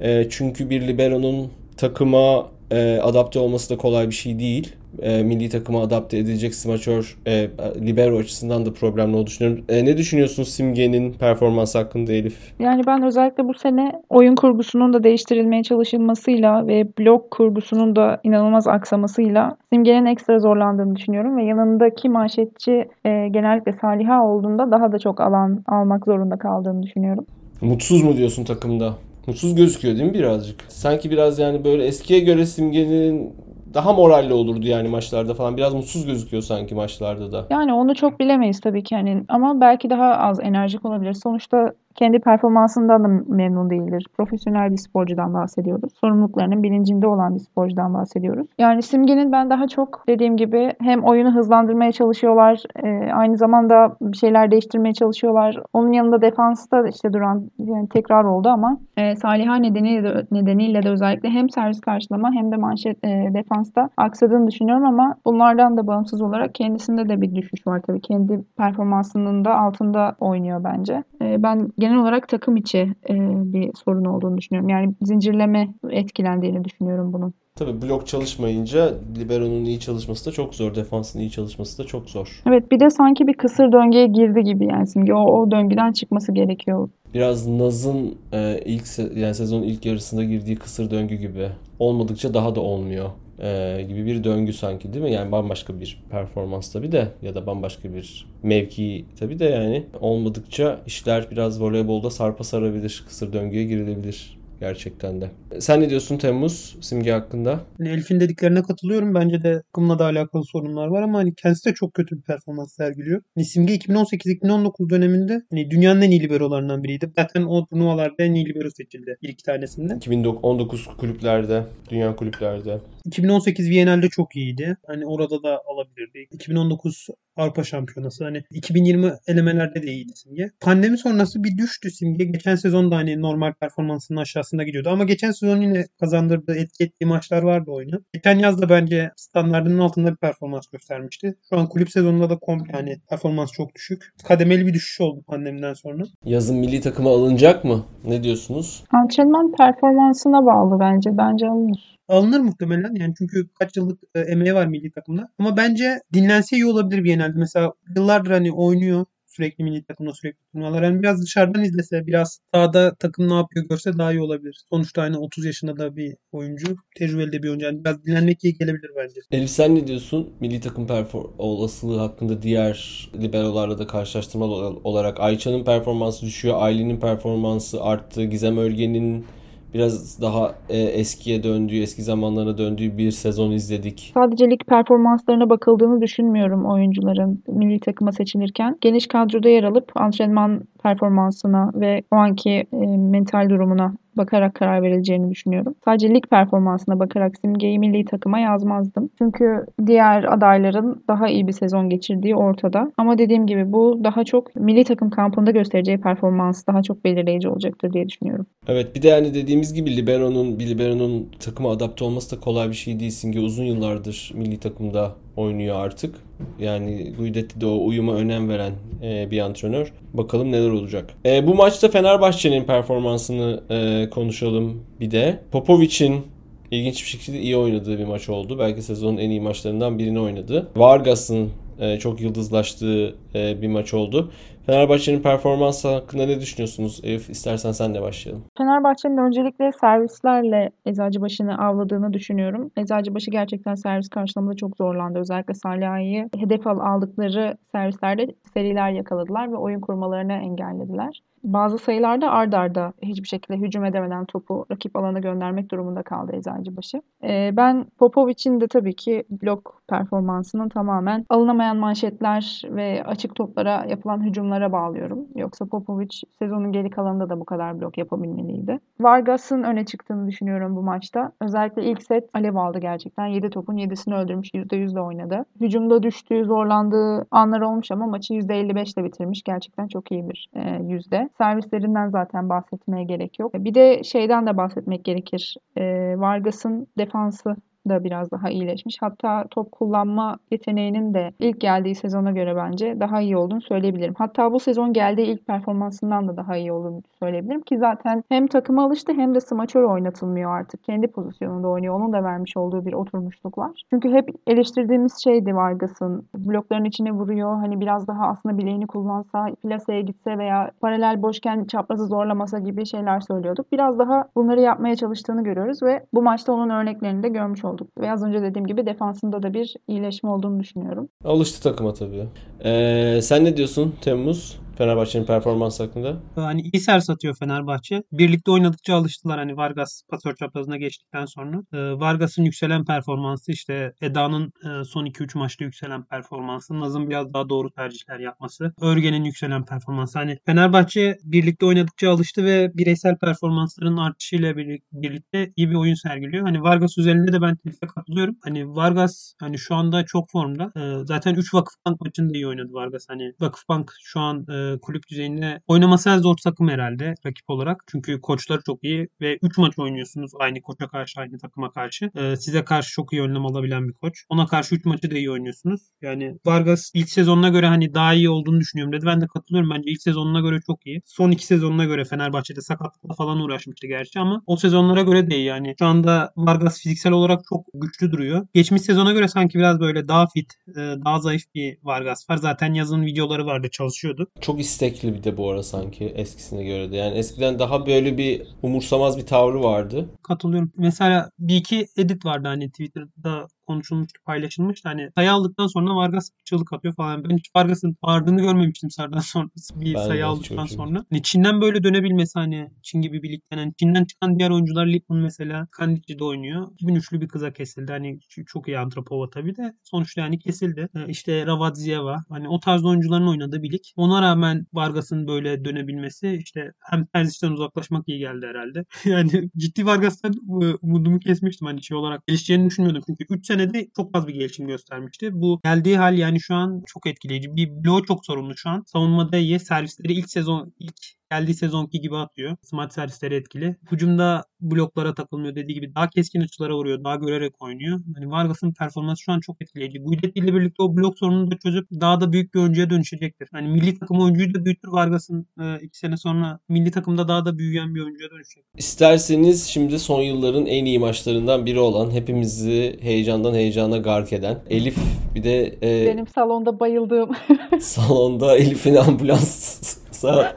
[0.00, 4.72] E, çünkü bir libero'nun takıma e, adapte olması da kolay bir şey değil.
[5.02, 7.48] E, milli takıma adapte edilecek smaçör e,
[7.86, 9.64] libero açısından da problemli olduğunu düşünüyorum.
[9.68, 12.54] E, ne düşünüyorsun Simge'nin performansı hakkında Elif?
[12.58, 18.66] Yani ben özellikle bu sene oyun kurgusunun da değiştirilmeye çalışılmasıyla ve blok kurgusunun da inanılmaz
[18.66, 25.20] aksamasıyla Simge'nin ekstra zorlandığını düşünüyorum ve yanındaki manşetçi e, genellikle Saliha olduğunda daha da çok
[25.20, 27.26] alan almak zorunda kaldığını düşünüyorum.
[27.60, 28.94] Mutsuz mu diyorsun takımda?
[29.26, 30.60] Mutsuz gözüküyor değil mi birazcık?
[30.68, 33.32] Sanki biraz yani böyle eskiye göre Simge'nin
[33.74, 35.56] daha moralli olurdu yani maçlarda falan.
[35.56, 37.46] Biraz mutsuz gözüküyor sanki maçlarda da.
[37.50, 41.12] Yani onu çok bilemeyiz tabii ki hani ama belki daha az enerjik olabilir.
[41.12, 44.06] Sonuçta kendi performansından da memnun değildir.
[44.16, 45.92] Profesyonel bir sporcudan bahsediyoruz.
[46.00, 48.46] Sorumluluklarının bilincinde olan bir sporcudan bahsediyoruz.
[48.58, 54.16] Yani Simge'nin ben daha çok dediğim gibi hem oyunu hızlandırmaya çalışıyorlar, e, aynı zamanda bir
[54.16, 55.62] şeyler değiştirmeye çalışıyorlar.
[55.72, 60.90] Onun yanında defansta işte duran yani tekrar oldu ama e, Saliha nedeniyle de, nedeniyle de
[60.90, 66.22] özellikle hem servis karşılama hem de manşet e, defansta aksadığını düşünüyorum ama bunlardan da bağımsız
[66.22, 68.00] olarak kendisinde de bir düşüş var tabii.
[68.00, 71.02] Kendi performansının da altında oynuyor bence.
[71.22, 73.14] E, ben genel olarak takım içi e,
[73.52, 74.68] bir sorun olduğunu düşünüyorum.
[74.68, 77.34] Yani zincirleme etkilendiğini düşünüyorum bunun.
[77.54, 80.74] Tabii blok çalışmayınca libero'nun iyi çalışması da çok zor.
[80.74, 82.42] Defansın iyi çalışması da çok zor.
[82.46, 85.14] Evet bir de sanki bir kısır döngüye girdi gibi yani Simge.
[85.14, 86.88] O, o döngüden çıkması gerekiyor.
[87.14, 91.48] Biraz Naz'ın e, ilk se- yani sezonun ilk yarısında girdiği kısır döngü gibi.
[91.78, 93.10] Olmadıkça daha da olmuyor
[93.42, 95.12] e, gibi bir döngü sanki değil mi?
[95.12, 100.80] Yani bambaşka bir performans tabii de ya da bambaşka bir mevki tabii de yani olmadıkça
[100.86, 103.04] işler biraz voleybolda sarpa sarabilir.
[103.08, 105.30] Kısır döngüye girilebilir gerçekten de.
[105.58, 107.60] Sen ne diyorsun Temmuz Simge hakkında?
[107.78, 109.14] Hani Elif'in dediklerine katılıyorum.
[109.14, 112.72] Bence de takımla da alakalı sorunlar var ama hani kendisi de çok kötü bir performans
[112.72, 113.22] sergiliyor.
[113.34, 117.12] Hani Simge 2018-2019 döneminde hani dünyanın en iyi liberolarından biriydi.
[117.16, 119.94] Zaten o turnuvalarda en iyi libero seçildi bir iki tanesinde.
[119.94, 122.78] 2019 kulüplerde, dünya kulüplerde.
[123.08, 124.76] 2018 Viyana'da çok iyiydi.
[124.86, 126.28] Hani orada da alabilirdi.
[126.30, 128.24] 2019 Avrupa Şampiyonası.
[128.24, 130.50] Hani 2020 elemelerde de iyiydi Simge.
[130.60, 132.24] Pandemi sonrası bir düştü Simge.
[132.24, 134.88] Geçen sezon da hani normal performansının aşağısında gidiyordu.
[134.88, 138.00] Ama geçen sezon yine kazandırdığı etki ettiği maçlar vardı oyunu.
[138.12, 141.34] Geçen yaz da bence standartının altında bir performans göstermişti.
[141.50, 144.12] Şu an kulüp sezonunda da komple hani performans çok düşük.
[144.24, 146.04] Kademeli bir düşüş oldu pandemiden sonra.
[146.24, 147.84] Yazın milli takıma alınacak mı?
[148.04, 148.84] Ne diyorsunuz?
[148.92, 151.10] Antrenman performansına bağlı bence.
[151.18, 151.97] Bence alınır.
[152.08, 155.28] Alınır muhtemelen yani çünkü kaç yıllık e, emeği var milli takımda.
[155.38, 157.38] Ama bence dinlense iyi olabilir genelde.
[157.38, 159.04] Mesela yıllardır hani oynuyor
[159.38, 160.82] sürekli milli takımda sürekli turnuvalar.
[160.82, 164.64] Yani biraz dışarıdan izlese, biraz sahada takım ne yapıyor görse daha iyi olabilir.
[164.70, 167.66] Sonuçta hani 30 yaşında da bir oyuncu, tecrübeli de bir oyuncu.
[167.66, 169.20] Yani biraz dinlenmek iyi gelebilir bence.
[169.30, 170.30] Elif sen ne diyorsun?
[170.40, 177.82] Milli takım perfor- olasılığı hakkında diğer liberolarla da karşılaştırmalı olarak Ayça'nın performansı düşüyor, Aylin'in performansı
[177.82, 179.26] arttı, Gizem Örgen'in
[179.74, 184.10] biraz daha e, eskiye döndüğü, eski zamanlarına döndüğü bir sezon izledik.
[184.14, 188.76] Sadece lig performanslarına bakıldığını düşünmüyorum oyuncuların milli takıma seçilirken.
[188.80, 195.30] Geniş kadroda yer alıp antrenman performansına ve o anki e, mental durumuna bakarak karar verileceğini
[195.30, 195.74] düşünüyorum.
[195.84, 199.10] Sadece lig performansına bakarak simgeyi milli takıma yazmazdım.
[199.18, 202.92] Çünkü diğer adayların daha iyi bir sezon geçirdiği ortada.
[202.96, 207.92] Ama dediğim gibi bu daha çok milli takım kampında göstereceği performans daha çok belirleyici olacaktır
[207.92, 208.46] diye düşünüyorum.
[208.68, 212.74] Evet bir de yani dediğimiz gibi Libero'nun bir Libero'nun takıma adapte olması da kolay bir
[212.74, 213.10] şey değil.
[213.10, 216.14] Simge uzun yıllardır milli takımda oynuyor artık.
[216.58, 218.72] Yani Guidetti de o uyuma önem veren
[219.02, 219.92] e, bir antrenör.
[220.14, 221.14] Bakalım neler olacak.
[221.26, 225.40] E, bu maçta Fenerbahçe'nin performansını e, konuşalım bir de.
[225.52, 226.22] Popovic'in
[226.70, 228.58] ilginç bir şekilde iyi oynadığı bir maç oldu.
[228.58, 230.68] Belki sezonun en iyi maçlarından birini oynadı.
[230.76, 234.30] Vargas'ın e, çok yıldızlaştığı e, bir maç oldu.
[234.68, 237.00] Fenerbahçe'nin performansı hakkında ne düşünüyorsunuz?
[237.04, 238.44] Elif istersen sen de başlayalım.
[238.58, 242.70] Fenerbahçe'nin öncelikle servislerle Eczacıbaşı'nı avladığını düşünüyorum.
[242.76, 245.18] Eczacıbaşı gerçekten servis karşılamada çok zorlandı.
[245.18, 251.20] Özellikle Saliha'yı hedef aldıkları servislerde seriler yakaladılar ve oyun kurmalarını engellediler.
[251.44, 257.02] Bazı sayılarda ard arda hiçbir şekilde hücum edemeden topu rakip alana göndermek durumunda kaldı Eczacıbaşı.
[257.24, 264.24] Ee, ben Popovic'in de tabii ki blok performansının tamamen alınamayan manşetler ve açık toplara yapılan
[264.24, 265.18] hücumlara bağlıyorum.
[265.36, 268.80] Yoksa Popovic sezonun geri kalanında da bu kadar blok yapabilmeliydi.
[269.00, 271.32] Vargas'ın öne çıktığını düşünüyorum bu maçta.
[271.40, 273.26] Özellikle ilk set alev aldı gerçekten.
[273.26, 274.54] 7 topun 7'sini öldürmüş.
[274.54, 275.44] %100 de oynadı.
[275.60, 279.42] Hücumda düştüğü, zorlandığı anlar olmuş ama maçı %55 ile bitirmiş.
[279.42, 281.27] Gerçekten çok iyi bir e, yüzde.
[281.38, 283.54] Servislerinden zaten bahsetmeye gerek yok.
[283.54, 285.56] Bir de şeyden de bahsetmek gerekir.
[285.76, 287.56] E, Vargas'ın defansı
[287.88, 288.96] da biraz daha iyileşmiş.
[289.00, 294.14] Hatta top kullanma yeteneğinin de ilk geldiği sezona göre bence daha iyi olduğunu söyleyebilirim.
[294.18, 298.84] Hatta bu sezon geldiği ilk performansından da daha iyi olduğunu söyleyebilirim ki zaten hem takıma
[298.84, 300.84] alıştı hem de smaçör oynatılmıyor artık.
[300.84, 301.94] Kendi pozisyonunda oynuyor.
[301.94, 303.82] Onun da vermiş olduğu bir oturmuşluk var.
[303.90, 306.28] Çünkü hep eleştirdiğimiz şeydi Vargas'ın.
[306.34, 307.56] Blokların içine vuruyor.
[307.56, 313.20] Hani biraz daha aslında bileğini kullansa, plaseye gitse veya paralel boşken çaprazı zorlamasa gibi şeyler
[313.20, 313.72] söylüyorduk.
[313.72, 317.98] Biraz daha bunları yapmaya çalıştığını görüyoruz ve bu maçta onun örneklerini de görmüş olduk olduk.
[317.98, 321.08] Ve az önce dediğim gibi defansında da bir iyileşme olduğunu düşünüyorum.
[321.24, 322.24] Alıştı takıma tabii.
[322.64, 324.58] Ee, sen ne diyorsun Temmuz?
[324.78, 326.16] Fenerbahçe'nin performans hakkında?
[326.34, 328.02] Hani iyi ser satıyor Fenerbahçe.
[328.12, 331.56] Birlikte oynadıkça alıştılar hani Vargas pasör çaprazına geçtikten sonra.
[331.72, 336.80] Ee, Vargas'ın yükselen performansı işte Eda'nın e, son 2-3 maçta yükselen performansı.
[336.80, 338.72] Naz'ın biraz daha doğru tercihler yapması.
[338.80, 340.18] Örgen'in yükselen performansı.
[340.18, 344.56] Hani Fenerbahçe birlikte oynadıkça alıştı ve bireysel performansların artışıyla
[344.92, 346.42] birlikte iyi bir oyun sergiliyor.
[346.42, 348.36] Hani Vargas üzerinde de ben kesinlikle katılıyorum.
[348.44, 350.72] Hani Vargas hani şu anda çok formda.
[350.76, 353.06] Ee, zaten 3 Vakıfbank maçında iyi oynadı Vargas.
[353.08, 357.84] Hani Vakıfbank şu an e, kulüp düzeyinde oynaması en zor takım herhalde rakip olarak.
[357.86, 362.10] Çünkü koçları çok iyi ve 3 maç oynuyorsunuz aynı koça karşı aynı takıma karşı.
[362.16, 364.24] Ee, size karşı çok iyi önlem alabilen bir koç.
[364.28, 365.80] Ona karşı 3 maçı da iyi oynuyorsunuz.
[366.02, 369.06] Yani Vargas ilk sezonuna göre hani daha iyi olduğunu düşünüyorum dedi.
[369.06, 369.70] Ben de katılıyorum.
[369.70, 371.02] Bence ilk sezonuna göre çok iyi.
[371.06, 375.44] Son iki sezonuna göre Fenerbahçe'de sakatlıkla falan uğraşmıştı gerçi ama o sezonlara göre de iyi
[375.44, 375.74] yani.
[375.78, 378.46] Şu anda Vargas fiziksel olarak çok güçlü duruyor.
[378.54, 382.36] Geçmiş sezona göre sanki biraz böyle daha fit, e, daha zayıf bir Vargas var.
[382.36, 384.26] Zaten yazın videoları vardı çalışıyordu.
[384.40, 386.96] Çok çok istekli bir de bu ara sanki eskisine göre de.
[386.96, 390.08] Yani eskiden daha böyle bir umursamaz bir tavrı vardı.
[390.22, 390.72] Katılıyorum.
[390.76, 394.88] Mesela bir iki edit vardı hani Twitter'da konuşulmuştu, paylaşılmıştı.
[394.88, 397.24] Hani sayı aldıktan sonra Vargas çığlık atıyor falan.
[397.24, 401.04] Ben hiç Vargas'ın bağırdığını görmemiştim sardan sonra bir ben sayı aldıktan sonra.
[401.10, 403.58] Hani Çin'den böyle dönebilmesi hani Çin gibi bir ligden.
[403.58, 406.68] Hani Çin'den çıkan diğer oyuncular Lipman mesela Kandici'de oynuyor.
[406.82, 407.92] 2003'lü bir kıza kesildi.
[407.92, 409.74] Hani çok iyi antropova tabii de.
[409.82, 410.88] Sonuçta yani kesildi.
[410.96, 413.82] Ee, işte Ravadzieva hani o tarz oyuncuların oynadığı bir lig.
[413.96, 418.84] Ona rağmen Vargas'ın böyle dönebilmesi işte hem terzişten uzaklaşmak iyi geldi herhalde.
[419.04, 420.34] yani ciddi Vargas'tan
[420.82, 422.26] umudumu kesmiştim hani şey olarak.
[422.26, 423.02] Gelişeceğini düşünmüyordum.
[423.06, 425.30] Çünkü 3 sene sene de çok az bir gelişim göstermişti.
[425.32, 427.56] Bu geldiği hal yani şu an çok etkileyici.
[427.56, 428.84] Bir bloğu çok sorunlu şu an.
[428.86, 429.60] Savunmada iyi.
[429.60, 432.56] Servisleri ilk sezon ilk geldiği sezonki gibi atıyor.
[432.62, 433.76] Smart servisleri etkili.
[433.92, 437.04] Hücumda bloklara takılmıyor dediği gibi daha keskin açılara vuruyor.
[437.04, 438.00] Daha görerek oynuyor.
[438.14, 439.98] Hani Vargas'ın performansı şu an çok etkileyici.
[439.98, 443.48] Guidetti ile birlikte o blok sorununu da çözüp daha da büyük bir oyuncuya dönüşecektir.
[443.52, 447.58] Hani milli takım oyuncuyu da büyütür Vargas'ın e, iki sene sonra milli takımda daha da
[447.58, 448.64] büyüyen bir oyuncuya dönüşecek.
[448.76, 454.96] İsterseniz şimdi son yılların en iyi maçlarından biri olan hepimizi heyecandan heyecana gark eden Elif
[455.34, 457.30] bir de e, Benim salonda bayıldığım.
[457.80, 460.56] salonda Elif'in ambulansa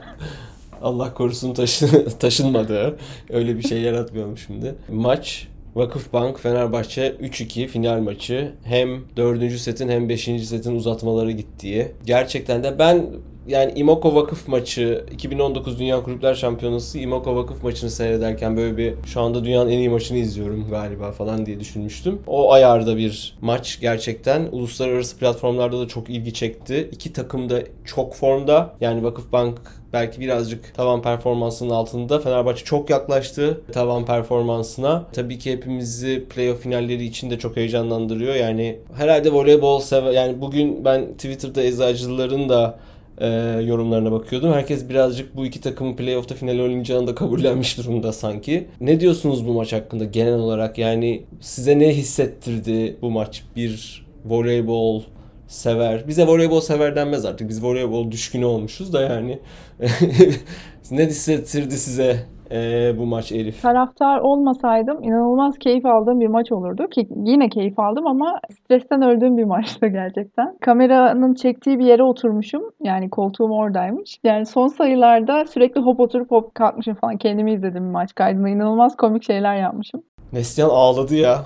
[0.82, 2.96] Allah korusun taşı, taşınmadığı
[3.30, 4.74] öyle bir şey yaratmıyorum şimdi.
[4.88, 8.52] Maç Vakıfbank Fenerbahçe 3-2 final maçı.
[8.64, 9.52] Hem 4.
[9.52, 10.24] setin hem 5.
[10.24, 11.88] setin uzatmaları gittiği.
[12.04, 13.06] Gerçekten de ben
[13.48, 19.20] yani Imoko Vakıf maçı 2019 Dünya Kulüpler Şampiyonası Imoko Vakıf maçını seyrederken böyle bir şu
[19.20, 22.18] anda dünyanın en iyi maçını izliyorum galiba falan diye düşünmüştüm.
[22.26, 26.88] O ayarda bir maç gerçekten uluslararası platformlarda da çok ilgi çekti.
[26.92, 28.74] İki takım da çok formda.
[28.80, 29.60] Yani Vakıfbank
[29.92, 32.20] belki birazcık tavan performansının altında.
[32.20, 35.06] Fenerbahçe çok yaklaştı tavan performansına.
[35.12, 38.34] Tabii ki hepimizi playoff finalleri için de çok heyecanlandırıyor.
[38.34, 42.78] Yani herhalde voleybol sever yani bugün ben Twitter'da eczacıların da
[43.22, 43.28] e,
[43.62, 44.52] yorumlarına bakıyordum.
[44.52, 48.68] Herkes birazcık bu iki takımın playoff'ta final oynayacağını da kabullenmiş durumda sanki.
[48.80, 50.78] Ne diyorsunuz bu maç hakkında genel olarak?
[50.78, 53.42] Yani size ne hissettirdi bu maç?
[53.56, 55.02] Bir voleybol
[55.46, 56.08] sever.
[56.08, 57.48] Bize voleybol sever denmez artık.
[57.48, 59.38] Biz voleybol düşkünü olmuşuz da yani.
[60.90, 63.62] ne hissettirdi size e, bu maç Elif?
[63.62, 69.38] Taraftar olmasaydım inanılmaz keyif aldığım bir maç olurdu ki yine keyif aldım ama stresten öldüğüm
[69.38, 70.56] bir maçtı gerçekten.
[70.60, 72.62] Kameranın çektiği bir yere oturmuşum.
[72.80, 74.18] Yani koltuğum oradaymış.
[74.24, 77.16] Yani son sayılarda sürekli hop oturup hop kalkmışım falan.
[77.16, 78.48] Kendimi izledim maç kaydında.
[78.48, 80.02] İnanılmaz komik şeyler yapmışım.
[80.32, 81.38] Neslihan ağladı ya.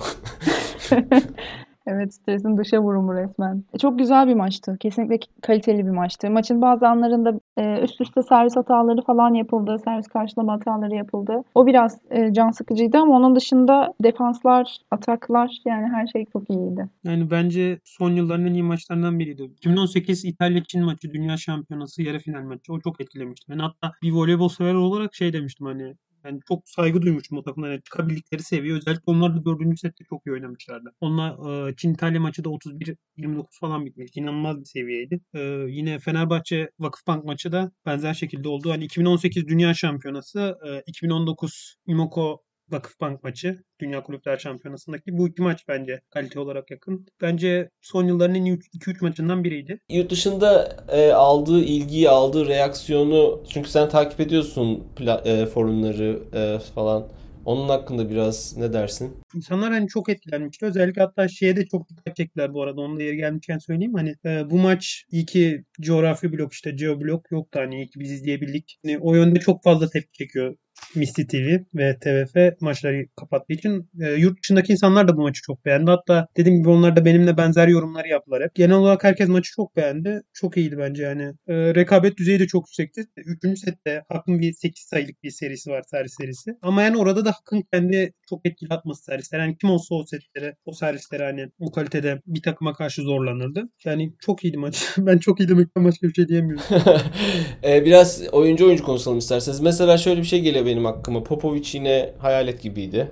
[1.87, 3.65] Evet stresin dışa vurumu resmen.
[3.73, 4.77] E, çok güzel bir maçtı.
[4.81, 6.31] Kesinlikle kaliteli bir maçtı.
[6.31, 9.77] Maçın bazı anlarında e, üst üste servis hataları falan yapıldı.
[9.85, 11.43] Servis karşılama hataları yapıldı.
[11.55, 16.89] O biraz e, can sıkıcıydı ama onun dışında defanslar, ataklar yani her şey çok iyiydi.
[17.05, 19.43] Yani bence son yılların en iyi maçlarından biriydi.
[19.43, 22.73] 2018 İtalya-Çin maçı Dünya Şampiyonası yarı final maçı.
[22.73, 23.53] O çok etkilemişti.
[23.53, 25.95] Ben hatta bir voleybol sever olarak şey demiştim hani
[26.27, 27.73] yani çok saygı duymuştum o takımlara.
[27.73, 28.75] Yani çıkabildikleri seviye.
[28.75, 30.93] Özellikle onlar da dördüncü sette çok iyi oynamışlardı.
[31.01, 31.37] Onlar
[31.77, 34.11] Çin İtalya maçı da 31-29 falan bitmiş.
[34.17, 35.21] İnanılmaz bir seviyeydi.
[35.69, 38.71] Yine Fenerbahçe Vakıfbank maçı da benzer şekilde oldu.
[38.71, 46.01] Hani 2018 Dünya Şampiyonası, 2019 Imoko Vakıfbank maçı Dünya Kulüpler Şampiyonası'ndaki bu iki maç bence
[46.11, 47.07] kalite olarak yakın.
[47.23, 49.81] Bence son yılların en iyi 2-3 maçından biriydi.
[49.91, 54.85] Yurt dışında e, aldığı ilgiyi, aldığı reaksiyonu çünkü sen takip ediyorsun
[55.25, 57.09] e, forumları e, falan.
[57.47, 59.17] Onun hakkında biraz ne dersin?
[59.35, 60.67] İnsanlar hani çok etkilenmişti.
[60.67, 62.81] Özellikle hatta şeye de çok dikkat çektiler bu arada.
[62.81, 63.95] Onu da yeri gelmişken söyleyeyim.
[63.95, 68.13] Hani e, bu maç iyi ki coğrafi blok işte geoblok yoktu hani iyi ki biz
[68.13, 68.79] izleyebildik.
[68.85, 70.57] Yani o yönde çok fazla tepki çekiyor
[70.95, 75.65] Misli TV ve TVF maçları kapattığı için e, yurt dışındaki insanlar da bu maçı çok
[75.65, 75.91] beğendi.
[75.91, 78.55] Hatta dediğim gibi onlar da benimle benzer yorumları yaptılar hep.
[78.55, 80.23] Genel olarak herkes maçı çok beğendi.
[80.33, 81.23] Çok iyiydi bence yani.
[81.49, 83.05] E, rekabet düzeyi de çok yüksekti.
[83.17, 86.51] Üçüncü sette Hakk'ın bir 8 sayılık bir serisi var servis serisi.
[86.63, 89.41] Ama yani orada da Hakk'ın kendi çok etkili atması servisler.
[89.41, 93.69] Yani kim olsa o setlere, o servislere hani o kalitede bir takıma karşı zorlanırdı.
[93.85, 94.85] Yani çok iyiydi maç.
[94.99, 96.65] ben çok iyi demekten başka bir şey diyemiyorum.
[97.65, 99.61] e, biraz oyuncu oyuncu konuşalım isterseniz.
[99.61, 101.23] Mesela şöyle bir şey benim aklıma.
[101.23, 103.11] Popovic yine hayalet gibiydi.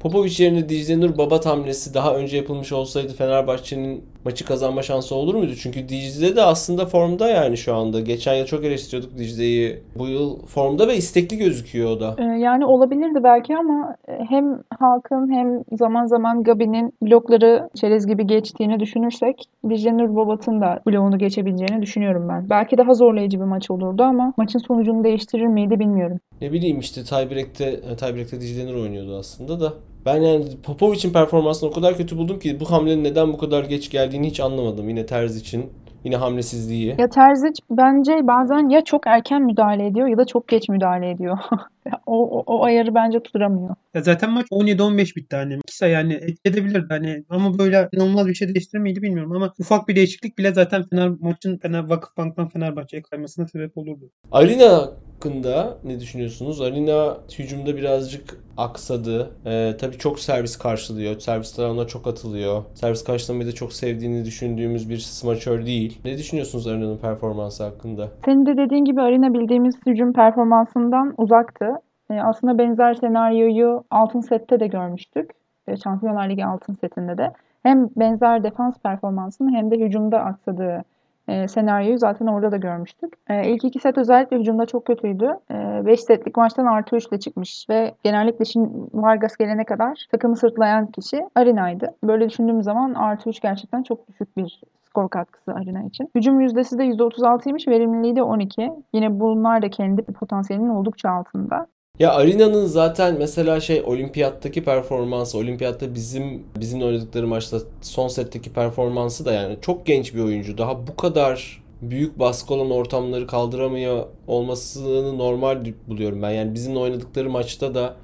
[0.00, 5.34] Popovic yerine Dicle Nur Babat hamlesi daha önce yapılmış olsaydı Fenerbahçe'nin maçı kazanma şansı olur
[5.34, 5.52] muydu?
[5.62, 8.00] Çünkü Dicle de aslında formda yani şu anda.
[8.00, 9.82] Geçen yıl çok eleştiriyorduk Dicle'yi.
[9.98, 12.16] Bu yıl formda ve istekli gözüküyor o da.
[12.18, 18.26] Ee, yani olabilirdi belki ama e, hem Hakan hem zaman zaman Gabi'nin blokları çerez gibi
[18.26, 22.50] geçtiğini düşünürsek Dicle Nur Babat'ın da bloğunu geçebileceğini düşünüyorum ben.
[22.50, 26.20] Belki daha zorlayıcı bir maç olurdu ama maçın sonucunu değiştirir miydi bilmiyorum.
[26.40, 29.74] Ne bileyim işte tiebreak'te, tiebreak'te Dicle oynuyordu aslında da.
[30.06, 33.90] Ben yani Popovic'in performansını o kadar kötü buldum ki bu hamlenin neden bu kadar geç
[33.90, 34.88] geldiğini hiç anlamadım.
[34.88, 35.70] Yine Terz için.
[36.04, 36.94] Yine hamlesizliği.
[36.98, 41.38] Ya Terzic bence bazen ya çok erken müdahale ediyor ya da çok geç müdahale ediyor.
[42.06, 43.74] o, o, o ayarı bence tutturamıyor.
[43.94, 45.54] Ya zaten maç 17-15 bitti hani.
[45.54, 49.54] İki sayı yani etki edebilirdi hani ama böyle inanılmaz bir şey değiştirir miydi bilmiyorum ama
[49.58, 54.10] ufak bir değişiklik bile zaten Fener maçın Fener Vakıfbank'tan Fenerbahçe'ye kaymasına sebep olurdu.
[54.32, 56.60] Arena hakkında ne düşünüyorsunuz?
[56.60, 59.30] Arena hücumda birazcık aksadı.
[59.46, 61.18] Ee, tabii çok servis karşılıyor.
[61.20, 62.64] Servisler ona çok atılıyor.
[62.74, 66.00] Servis karşılamayı da çok sevdiğini düşündüğümüz bir smaçör değil.
[66.04, 68.08] Ne düşünüyorsunuz Arena'nın performansı hakkında?
[68.24, 71.66] Senin de dediğin gibi Arena bildiğimiz hücum performansından uzaktı.
[72.10, 75.30] Ee, aslında benzer senaryoyu altın sette de görmüştük.
[75.68, 80.82] e, Şampiyonlar Ligi altın setinde de hem benzer defans performansının hem de hücumda aksadığı
[81.28, 83.12] e, senaryoyu zaten orada da görmüştük.
[83.28, 85.30] E, ilk iki set özellikle hücumda çok kötüydü.
[85.50, 90.36] 5 e, setlik maçtan artı 3 ile çıkmış ve genellikle şimdi Vargas gelene kadar takımı
[90.36, 91.94] sırtlayan kişi Arina'ydı.
[92.04, 96.10] Böyle düşündüğüm zaman artı 3 gerçekten çok düşük bir skor katkısı Arina için.
[96.14, 98.72] Hücum yüzdesi de %36'ymış, verimliliği de 12.
[98.92, 101.66] Yine bunlar da kendi potansiyelinin oldukça altında.
[101.98, 109.24] Ya Arina'nın zaten mesela şey olimpiyattaki performansı, olimpiyatta bizim bizim oynadıkları maçta son setteki performansı
[109.24, 110.58] da yani çok genç bir oyuncu.
[110.58, 116.30] Daha bu kadar büyük baskı olan ortamları kaldıramıyor olmasını normal buluyorum ben.
[116.30, 117.94] Yani bizim oynadıkları maçta da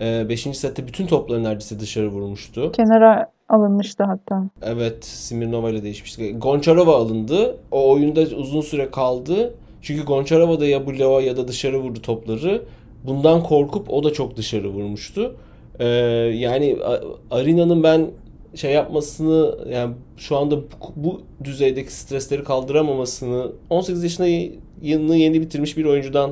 [0.00, 0.46] 5.
[0.46, 2.72] E, sette bütün topları neredeyse dışarı vurmuştu.
[2.72, 4.44] Kenara alınmıştı hatta.
[4.62, 6.38] Evet, Smirnova ile değişmişti.
[6.38, 7.56] Goncharova alındı.
[7.70, 9.54] O oyunda uzun süre kaldı.
[9.82, 12.62] Çünkü Goncharova da ya bloğa ya da dışarı vurdu topları.
[13.04, 15.36] Bundan korkup o da çok dışarı vurmuştu.
[15.78, 15.86] Ee,
[16.34, 16.76] yani
[17.30, 18.10] Arina'nın ben
[18.54, 20.56] şey yapmasını yani şu anda
[20.96, 24.28] bu, düzeydeki stresleri kaldıramamasını 18 yaşında
[24.82, 26.30] yılını yeni bitirmiş bir oyuncudan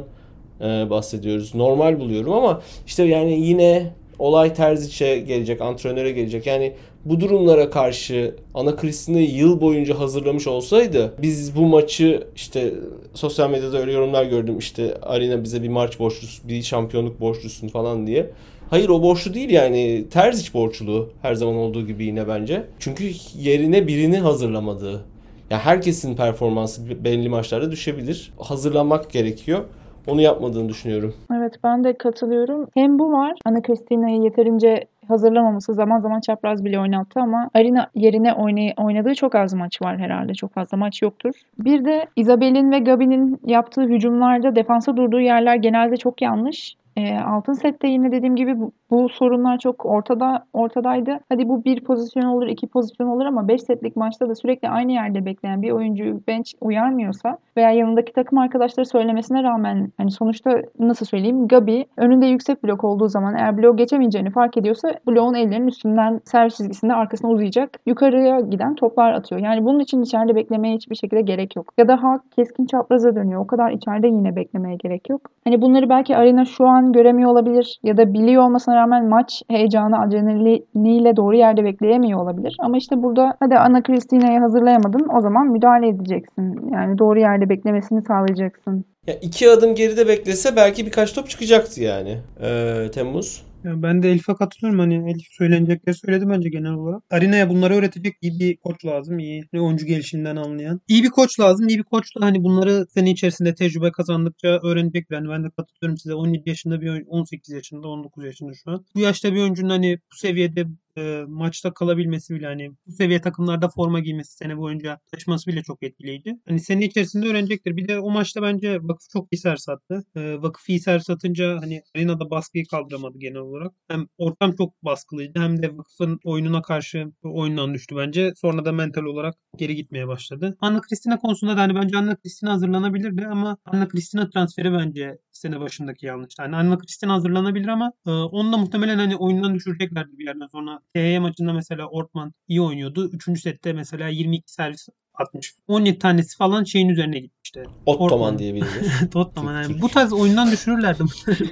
[0.61, 1.55] e, bahsediyoruz.
[1.55, 6.47] Normal buluyorum ama işte yani yine olay Terzic'e gelecek, antrenöre gelecek.
[6.47, 6.73] Yani
[7.09, 12.75] bu durumlara karşı Ana Kristin'i yıl boyunca hazırlamış olsaydı biz bu maçı işte
[13.15, 18.07] sosyal medyada öyle yorumlar gördüm işte Arena bize bir maç borçlusun, bir şampiyonluk borçlusun falan
[18.07, 18.31] diye.
[18.71, 22.65] Hayır o borçlu değil yani Terzic borçlu her zaman olduğu gibi yine bence.
[22.79, 25.05] Çünkü yerine birini hazırlamadı.
[25.51, 28.33] Ya herkesin performansı belli maçlarda düşebilir.
[28.39, 29.65] Hazırlanmak gerekiyor.
[30.09, 31.15] Onu yapmadığını düşünüyorum.
[31.35, 32.69] Evet ben de katılıyorum.
[32.75, 33.33] Hem bu var.
[33.45, 39.35] Ana Cristina'yı yeterince hazırlamaması zaman zaman çapraz bile oynattı ama Arina yerine oynay oynadığı çok
[39.35, 40.35] az maç var herhalde.
[40.35, 41.35] Çok fazla maç yoktur.
[41.59, 46.77] Bir de Isabel'in ve Gabi'nin yaptığı hücumlarda defansa durduğu yerler genelde çok yanlış.
[46.99, 51.19] E, altın sette yine dediğim gibi bu, bu sorunlar çok ortada ortadaydı.
[51.29, 54.93] Hadi bu bir pozisyon olur, iki pozisyon olur ama 5 setlik maçta da sürekli aynı
[54.93, 61.07] yerde bekleyen bir oyuncuyu bench uyarmıyorsa veya yanındaki takım arkadaşları söylemesine rağmen hani sonuçta nasıl
[61.07, 66.21] söyleyeyim Gabi önünde yüksek blok olduğu zaman eğer blok geçemeyeceğini fark ediyorsa bloğun ellerinin üstünden
[66.25, 69.41] servis çizgisinde arkasına uzayacak yukarıya giden toplar atıyor.
[69.41, 71.73] Yani bunun için içeride beklemeye hiçbir şekilde gerek yok.
[71.79, 73.41] Ya da ha keskin çapraza dönüyor.
[73.41, 75.21] O kadar içeride yine beklemeye gerek yok.
[75.45, 80.01] Hani bunları belki Arena şu an göremiyor olabilir ya da biliyor olmasına rağmen maç heyecanı,
[80.03, 82.57] adrenaliniyle doğru yerde bekleyemiyor olabilir.
[82.61, 86.71] Ama işte burada hadi Ana Cristina'yı hazırlayamadın o zaman müdahale edeceksin.
[86.73, 88.85] Yani doğru yerde beklemesini sağlayacaksın.
[89.07, 93.48] Ya iki adım geride beklese belki birkaç top çıkacaktı yani ee, Temmuz.
[93.65, 94.81] Ya ben de Elif'e katılıyorum.
[94.81, 97.03] Hani Elif söylenecekleri söyledi bence genel olarak.
[97.11, 99.19] Arina'ya bunları öğretecek iyi bir koç lazım.
[99.19, 100.81] iyi oyuncu gelişiminden anlayan.
[100.89, 101.69] İyi bir koç lazım.
[101.69, 105.17] İyi bir koçla hani bunları sene içerisinde tecrübe kazandıkça öğrenecekler.
[105.17, 106.15] Yani ben de katılıyorum size.
[106.15, 108.85] 17 yaşında bir oyuncu, 18 yaşında, 19 yaşında şu an.
[108.95, 110.65] Bu yaşta bir oyuncunun hani bu seviyede
[110.99, 115.83] e, maçta kalabilmesi bile hani bu seviye takımlarda forma giymesi sene boyunca taşıması bile çok
[115.83, 116.39] etkileyici.
[116.49, 117.77] Hani sene içerisinde öğrenecektir.
[117.77, 120.05] Bir de o maçta bence Vakıf çok iyi servis attı.
[120.17, 123.73] E, Vakıf iyi servis atınca hani arenada baskıyı kaldıramadı genel olarak.
[123.89, 128.33] Hem ortam çok baskılıydı hem de Vakıf'ın oyununa karşı oyundan düştü bence.
[128.37, 130.57] Sonra da mental olarak geri gitmeye başladı.
[130.61, 135.61] Anna Kristina konusunda da hani bence Anna Kristina hazırlanabilirdi ama Anna Kristina transferi bence sene
[135.61, 136.35] başındaki yanlış.
[136.39, 140.81] Yani Anna Kristina hazırlanabilir ama e, onu da muhtemelen hani oyundan düşüreceklerdi bir yerden sonra.
[140.95, 143.11] TY maçında mesela Ortman iyi oynuyordu.
[143.13, 145.55] Üçüncü sette mesela 22 servis atmış.
[145.69, 147.63] 17 tanesi falan şeyin üzerine gitmişti.
[147.87, 149.15] Ottoman diye bilinir.
[149.15, 149.81] Ottoman yani.
[149.81, 151.03] Bu tarz oyundan düşürürlerdi.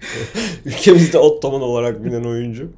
[0.64, 2.72] Ülkemizde Ottoman olarak bilinen oyuncu.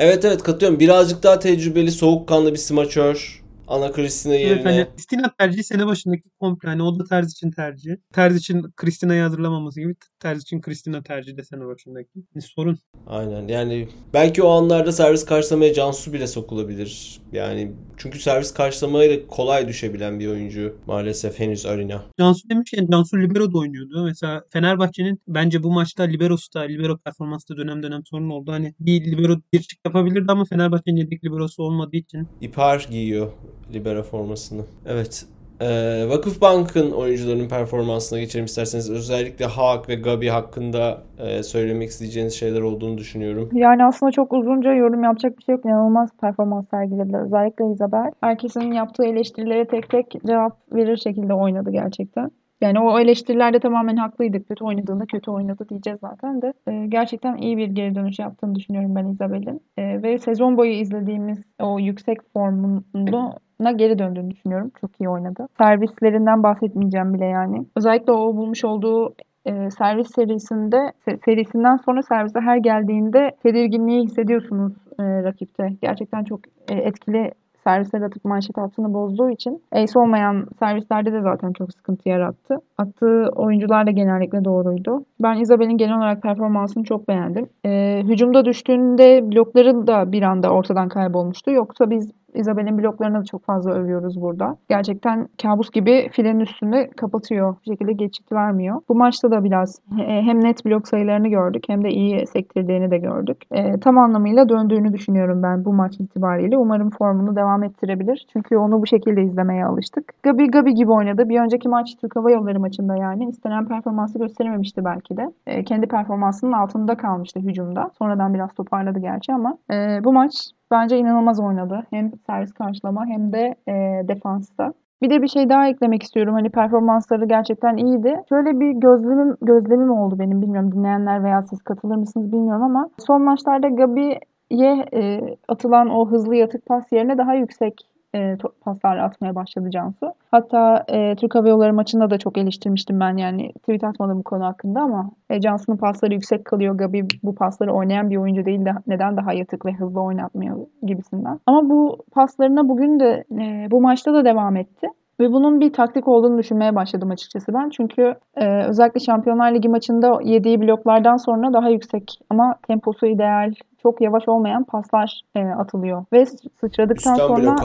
[0.00, 0.80] Evet evet katılıyorum.
[0.80, 3.43] Birazcık daha tecrübeli, soğukkanlı bir smaçör.
[3.68, 4.52] Ana Kristina yerine.
[4.52, 6.68] Evet, hani Kristina tercihi sene başındaki komple.
[6.68, 7.90] Hani o da Terz için tercih.
[8.12, 12.10] Terz için Kristina'yı hazırlamaması gibi Terz için Kristina tercihi de sene başındaki.
[12.34, 12.78] Yani sorun.
[13.06, 17.20] Aynen yani belki o anlarda servis karşılamaya Cansu bile sokulabilir.
[17.32, 22.02] Yani çünkü servis karşılamaya kolay düşebilen bir oyuncu maalesef henüz Arina.
[22.18, 24.04] Cansu demişken Cansu Libero da oynuyordu.
[24.04, 28.52] Mesela Fenerbahçe'nin bence bu maçta Libero'su da Libero performansı da dönem dönem sorun oldu.
[28.52, 32.28] Hani bir Libero bir çık yapabilirdi ama Fenerbahçe'nin yedek Libero'su olmadığı için.
[32.40, 33.32] İpar giyiyor
[33.72, 34.62] libero formasını.
[34.86, 35.26] Evet.
[35.60, 38.90] Ee, Vakıfbank'ın oyuncularının performansına geçelim isterseniz.
[38.90, 43.48] Özellikle Haak ve Gabi hakkında e, söylemek isteyeceğiniz şeyler olduğunu düşünüyorum.
[43.52, 45.64] Yani aslında çok uzunca yorum yapacak bir şey yok.
[45.64, 47.26] İnanılmaz performans sergilediler.
[47.26, 48.10] Özellikle Isabel.
[48.20, 52.30] Herkesin yaptığı eleştirilere tek tek cevap verir şekilde oynadı gerçekten.
[52.64, 54.48] Yani o eleştirilerde tamamen haklıydık.
[54.48, 56.52] Kötü oynadığında kötü oynadı diyeceğiz zaten de.
[56.68, 59.60] E, gerçekten iyi bir geri dönüş yaptığını düşünüyorum ben Isabel'in.
[59.76, 64.70] E, ve sezon boyu izlediğimiz o yüksek formunda na geri döndüğünü düşünüyorum.
[64.80, 65.48] Çok iyi oynadı.
[65.58, 67.66] Servislerinden bahsetmeyeceğim bile yani.
[67.76, 69.14] Özellikle o bulmuş olduğu
[69.46, 70.92] e, servis serisinde
[71.24, 75.68] serisinden sonra servise her geldiğinde tedirginliği hissediyorsunuz e, rakipte.
[75.82, 77.30] Gerçekten çok e, etkili
[77.64, 82.58] servisler atıp manşet hattını bozduğu için ace olmayan servislerde de zaten çok sıkıntı yarattı.
[82.78, 85.04] Attığı oyuncular da genellikle doğruydu.
[85.22, 87.48] Ben Isabel'in genel olarak performansını çok beğendim.
[87.66, 91.50] Ee, hücumda düştüğünde blokları da bir anda ortadan kaybolmuştu.
[91.50, 94.56] Yoksa biz Isabel'in bloklarını da çok fazla övüyoruz burada.
[94.68, 97.56] Gerçekten kabus gibi filenin üstünde kapatıyor.
[97.60, 98.80] Bir şekilde geçit vermiyor.
[98.88, 103.42] Bu maçta da biraz hem net blok sayılarını gördük hem de iyi sektirdiğini de gördük.
[103.50, 106.58] E, tam anlamıyla döndüğünü düşünüyorum ben bu maç itibariyle.
[106.58, 108.26] Umarım formunu devam ettirebilir.
[108.32, 110.12] Çünkü onu bu şekilde izlemeye alıştık.
[110.22, 111.28] Gabi Gabi gibi oynadı.
[111.28, 115.32] Bir önceki maç Türk Hava Yolları maçında yani istenen performansı gösterememişti belki de.
[115.46, 117.90] E, kendi performansının altında kalmıştı hücumda.
[117.98, 120.34] Sonradan biraz toparladı gerçi ama e, bu maç
[120.74, 121.86] bence inanılmaz oynadı.
[121.90, 123.72] Hem servis karşılama hem de e,
[124.08, 124.72] defansta.
[125.02, 126.34] Bir de bir şey daha eklemek istiyorum.
[126.34, 128.20] Hani performansları gerçekten iyiydi.
[128.28, 130.42] Şöyle bir gözlemim gözlemim oldu benim.
[130.42, 136.36] Bilmiyorum dinleyenler veya siz katılır mısınız bilmiyorum ama son maçlarda Gabi'ye e, atılan o hızlı
[136.36, 140.14] yatık pas yerine daha yüksek e, paslar atmaya başladı Cansu.
[140.30, 144.44] Hatta e, Türk Hava Yolları maçında da çok eleştirmiştim ben yani tweet atmadım bu konu
[144.44, 146.74] hakkında ama e, Cansu'nun pasları yüksek kalıyor.
[146.74, 151.40] Gabi bu pasları oynayan bir oyuncu değil de neden daha yatık ve hızlı oynatmıyor gibisinden.
[151.46, 154.88] Ama bu paslarına bugün de e, bu maçta da devam etti.
[155.20, 157.70] Ve bunun bir taktik olduğunu düşünmeye başladım açıkçası ben.
[157.70, 163.52] Çünkü e, özellikle Şampiyonlar Ligi maçında yediği bloklardan sonra daha yüksek ama temposu ideal,
[163.82, 166.04] çok yavaş olmayan paslar e, atılıyor.
[166.12, 166.26] Ve
[166.60, 167.56] sıçradıktan Üstten sonra...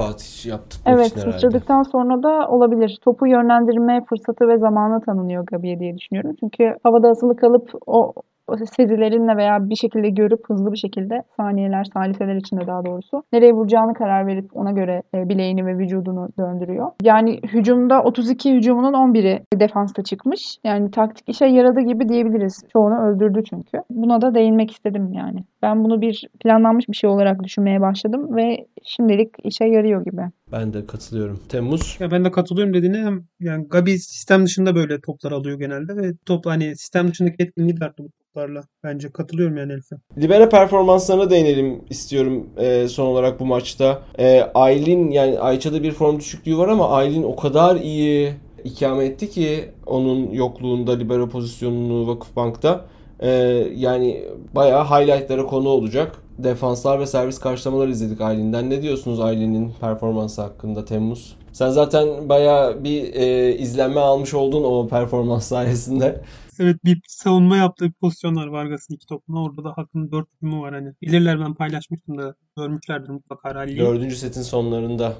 [0.85, 2.99] Evet sıçradıktan sonra da olabilir.
[3.03, 6.35] Topu yönlendirme fırsatı ve zamanı tanınıyor Gabi'ye diye düşünüyorum.
[6.39, 8.13] Çünkü havada asılı kalıp o
[8.57, 13.93] sezilerinle veya bir şekilde görüp hızlı bir şekilde saniyeler, saliseler içinde daha doğrusu nereye vuracağını
[13.93, 16.91] karar verip ona göre e, bileğini ve vücudunu döndürüyor.
[17.03, 20.57] Yani hücumda 32 hücumunun 11'i defansta çıkmış.
[20.63, 22.63] Yani taktik işe yaradı gibi diyebiliriz.
[22.73, 23.77] Çoğunu öldürdü çünkü.
[23.89, 25.43] Buna da değinmek istedim yani.
[25.61, 30.21] Ben bunu bir planlanmış bir şey olarak düşünmeye başladım ve şimdilik işe yarıyor gibi.
[30.51, 31.39] Ben de katılıyorum.
[31.49, 31.97] Temmuz.
[31.99, 36.13] Ya ben de katılıyorum dediğine hem yani Gabi sistem dışında böyle toplar alıyor genelde ve
[36.25, 38.63] top hani sistem dışındaki etkinliği de arttı bu toplarla.
[38.83, 39.95] Bence katılıyorum yani Elif'e.
[40.17, 44.01] Libera performanslarına değinelim istiyorum e, son olarak bu maçta.
[44.19, 48.33] E, Aylin yani Ayça'da bir form düşüklüğü var ama Aylin o kadar iyi
[48.63, 52.85] ikame etti ki onun yokluğunda libero pozisyonunu Vakıfbank'ta.
[53.19, 53.29] E,
[53.75, 56.15] yani bayağı highlightlara konu olacak.
[56.37, 58.69] Defanslar ve servis karşılamalar izledik Aylin'den.
[58.69, 61.35] Ne diyorsunuz Aylin'in performansı hakkında Temmuz?
[61.53, 66.21] Sen zaten bayağı bir e, izlenme almış oldun o performans sayesinde.
[66.59, 69.43] Evet bir savunma yaptığı bir pozisyon var Vargas'ın iki topuna.
[69.43, 70.93] Orada da Hakkı'nın dört hücumu var hani.
[71.01, 73.79] Bilirler ben paylaşmıştım da görmüşlerdir mutlaka rally'yi.
[73.79, 75.13] Dördüncü setin sonlarında.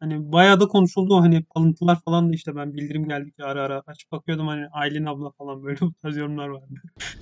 [0.00, 3.82] Hani bayağı da konuşuldu hani alıntılar falan da işte ben bildirim geldi ki ara ara
[3.86, 6.74] açıp bakıyordum hani Aylin abla falan böyle bu tarz yorumlar vardı.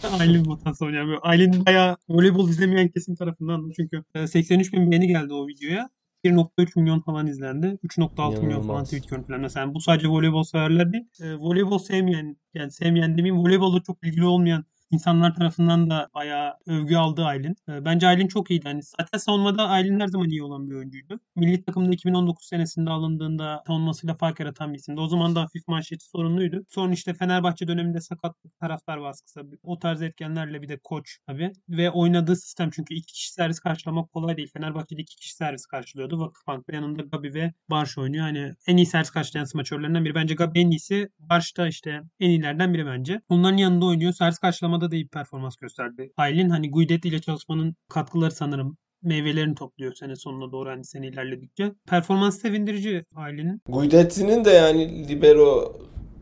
[0.20, 1.18] Aylin Vatan oynayan böyle.
[1.18, 5.91] Aylin bayağı voleybol izlemeyen kesim tarafından çünkü 83 bin beğeni geldi o videoya.
[6.25, 7.66] 1.3 milyon falan izlendi.
[7.66, 9.39] 3.6 milyon falan tweet görüntüler.
[9.39, 11.05] Mesela bu sadece voleybol severler değil.
[11.22, 14.64] E, voleybol sevmeyen yani sevmeyen demeyeyim voleybolda çok ilgili olmayan
[14.95, 17.57] insanlar tarafından da bayağı övgü aldı Aylin.
[17.68, 18.68] Ee, bence Aylin çok iyiydi.
[18.68, 21.20] Yani zaten savunmada Aylin her zaman iyi olan bir oyuncuydu.
[21.36, 25.01] Milli takımda 2019 senesinde alındığında savunmasıyla fark yaratan bir isimdi.
[25.01, 26.64] O zaman da hafif manşeti sorunluydu.
[26.68, 31.53] Sonra işte Fenerbahçe döneminde sakatlık, taraftar baskısı, o tarz etkenlerle bir de koç tabii.
[31.68, 34.51] Ve oynadığı sistem çünkü iki kişi servis karşılamak kolay değil.
[34.53, 36.20] Fenerbahçe'de iki kişi servis karşılıyordu.
[36.20, 38.24] Vakıfbank'ta yanında Gabi ve Barş oynuyor.
[38.24, 40.14] Hani en iyi servis karşılayan smaçörlerinden biri.
[40.14, 41.09] Bence Gabi en iyisi.
[41.18, 43.20] Barş da işte en iyilerden biri bence.
[43.28, 44.12] Onların yanında oynuyor.
[44.12, 46.12] Servis karşılamada da iyi performans gösterdi.
[46.16, 51.72] Aylin hani Guidetti ile çalışmanın katkıları sanırım meyvelerini topluyor sene sonuna doğru hani sene ilerledikçe.
[51.89, 53.61] Performans sevindirici Aylin'in.
[53.68, 55.76] Guidetti'nin de yani libero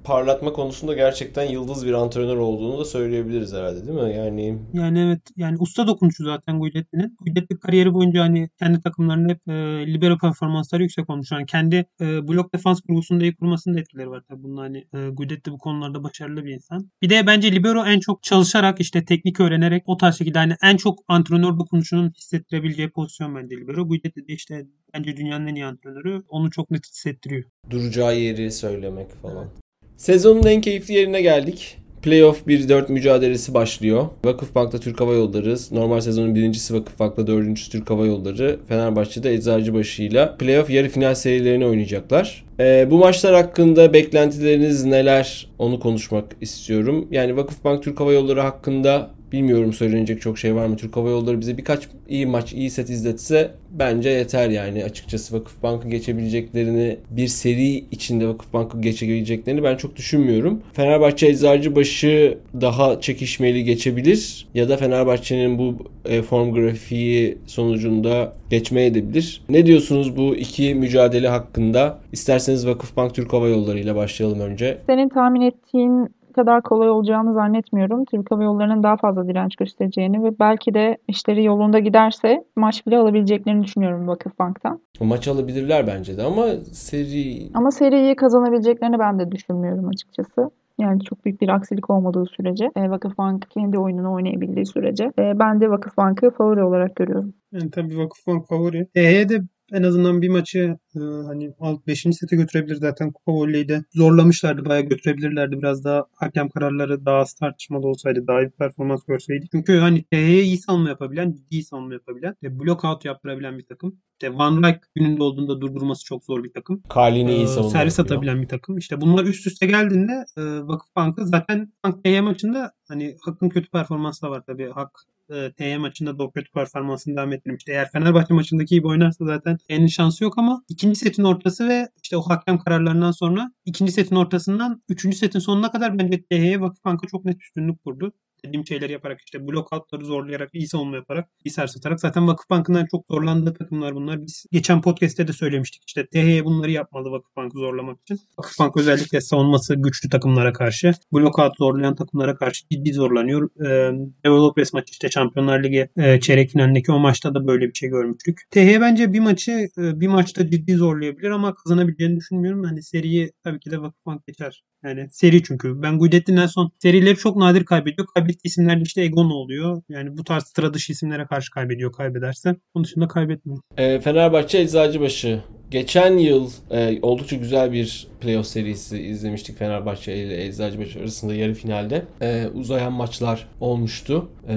[0.04, 4.16] parlatma konusunda gerçekten yıldız bir antrenör olduğunu da söyleyebiliriz herhalde değil mi?
[4.16, 7.16] Yani yani evet yani usta dokunuşu zaten Guidetti'nin.
[7.20, 9.52] Guidetti kariyeri boyunca hani kendi takımlarının hep e,
[9.94, 11.32] libero performansları yüksek olmuş.
[11.32, 14.42] Yani kendi e, blok defans kurgusunda iyi kurmasının da etkileri var tabii.
[14.42, 16.90] Bunun hani e, Guidetti bu konularda başarılı bir insan.
[17.02, 20.76] Bir de bence libero en çok çalışarak işte teknik öğrenerek o tarz şekilde hani en
[20.76, 23.88] çok antrenör dokunuşunun hissettirebileceği pozisyon bence libero.
[23.88, 26.22] Guidetti de işte bence dünyanın en iyi antrenörü.
[26.28, 27.44] Onu çok net hissettiriyor.
[27.70, 29.61] Duracağı yeri söylemek falan.
[30.02, 31.76] Sezonun en keyifli yerine geldik.
[32.02, 34.06] Playoff 1-4 mücadelesi başlıyor.
[34.24, 40.30] Vakıfbank'ta Türk Hava Yolları, normal sezonun birincisi Vakıfbank'ta dördüncüsü Türk Hava Yolları, Fenerbahçe'de Eczacıbaşı ile
[40.38, 42.44] playoff yarı final serilerini oynayacaklar.
[42.60, 47.08] Ee, bu maçlar hakkında beklentileriniz neler onu konuşmak istiyorum.
[47.10, 50.76] Yani Vakıfbank Türk Hava Yolları hakkında bilmiyorum söylenecek çok şey var mı.
[50.76, 54.84] Türk Hava Yolları bize birkaç iyi maç, iyi set izletse bence yeter yani.
[54.84, 60.62] Açıkçası Vakıfbank'ı geçebileceklerini bir seri içinde Vakıfbank'ı geçebileceklerini ben çok düşünmüyorum.
[60.72, 69.42] Fenerbahçe Eczacıbaşı daha çekişmeli geçebilir ya da Fenerbahçe'nin bu e, form grafiği sonucunda geçmeye edebilir.
[69.48, 71.98] Ne diyorsunuz bu iki mücadele hakkında?
[72.12, 74.78] İsterseniz Vakıfbank Türk Hava Yolları ile başlayalım önce.
[74.86, 78.04] Senin tahmin ettiğin kadar kolay olacağını zannetmiyorum.
[78.04, 82.98] Türk Hava Yolları'nın daha fazla direnç göstereceğini ve belki de işleri yolunda giderse maç bile
[82.98, 84.80] alabileceklerini düşünüyorum Vakıfbank'tan.
[85.00, 87.48] Maç alabilirler bence de ama seri...
[87.54, 90.50] Ama seriyi kazanabileceklerini ben de düşünmüyorum açıkçası.
[90.78, 95.60] Yani çok büyük bir aksilik olmadığı sürece, e, Vakıfbank kendi oyununu oynayabildiği sürece e, ben
[95.60, 97.34] de Vakıfbank'ı favori olarak görüyorum.
[97.52, 98.86] Yani tabii Vakıfbank favori.
[98.94, 99.42] THY de
[99.72, 102.00] en azından bir maçı e, hani alt 5.
[102.02, 107.86] sete götürebilir zaten Kupa Voley'de zorlamışlardı bayağı götürebilirlerdi biraz daha hakem kararları daha az tartışmalı
[107.86, 109.46] olsaydı daha iyi performans görseydi.
[109.52, 113.96] Çünkü hani TH'ye iyi savunma yapabilen ciddi savunma yapabilen ve blockout yaptırabilen bir takım.
[114.12, 116.82] İşte Van Rijk gününde olduğunda durdurması çok zor bir takım.
[116.88, 118.16] Kalini iyi Ee, savunma servis yapıyor.
[118.16, 118.78] atabilen bir takım.
[118.78, 124.22] İşte bunlar üst üste geldiğinde e, Vakıfbank'ı zaten Bank TY maçında hani Hakk'ın kötü performansı
[124.22, 124.70] da var tabii.
[124.70, 124.90] Hak
[125.34, 127.72] e, TY maçında da kötü performansını devam ettirmişti.
[127.72, 132.16] Eğer Fenerbahçe maçındaki gibi oynarsa zaten en şansı yok ama ikinci setin ortası ve işte
[132.16, 137.24] o hakem kararlarından sonra ikinci setin ortasından üçüncü setin sonuna kadar bence TH'ye Vakıfbank'a çok
[137.24, 138.12] net üstünlük kurdu
[138.44, 142.86] dediğim şeyleri yaparak işte blokoutları zorlayarak iyi savunma yaparak iyi servis atarak zaten Vakıfbank'ın en
[142.86, 144.22] çok zorlandığı takımlar bunlar.
[144.22, 148.20] Biz geçen podcast'te de söylemiştik işte TH'ye bunları yapmalı Vakıfbank'ı zorlamak için.
[148.38, 153.50] Vakıfbank özellikle savunması güçlü takımlara karşı blokout zorlayan takımlara karşı ciddi zorlanıyor.
[153.60, 153.92] Ee,
[154.24, 158.40] Developers maçı işte Şampiyonlar Ligi e, çeyrek finalindeki o maçta da böyle bir şey görmüştük.
[158.50, 162.64] TH bence bir maçı e, bir maçta ciddi zorlayabilir ama kazanabileceğini düşünmüyorum.
[162.64, 164.62] Hani seriyi tabii ki de Vakıfbank geçer.
[164.84, 165.82] Yani seri çünkü.
[165.82, 168.06] Ben Guidetti'nin en son serileri çok nadir kaybediyor.
[168.14, 169.82] Kaybettiği isimler işte Egon oluyor.
[169.88, 172.56] Yani bu tarz sıra dışı isimlere karşı kaybediyor kaybederse.
[172.74, 173.60] Onun dışında kaybetmiyor.
[173.76, 175.42] E, Fenerbahçe Eczacıbaşı.
[175.70, 182.04] Geçen yıl e, oldukça güzel bir playoff serisi izlemiştik Fenerbahçe ile Eczacıbaşı arasında yarı finalde.
[182.22, 184.30] E, uzayan maçlar olmuştu.
[184.48, 184.56] E,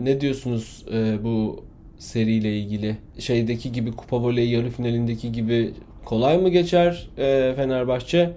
[0.00, 1.64] ne diyorsunuz e, bu
[1.98, 2.96] seriyle ilgili?
[3.18, 8.32] Şeydeki gibi Kupa Voley yarı finalindeki gibi kolay mı geçer e, Fenerbahçe?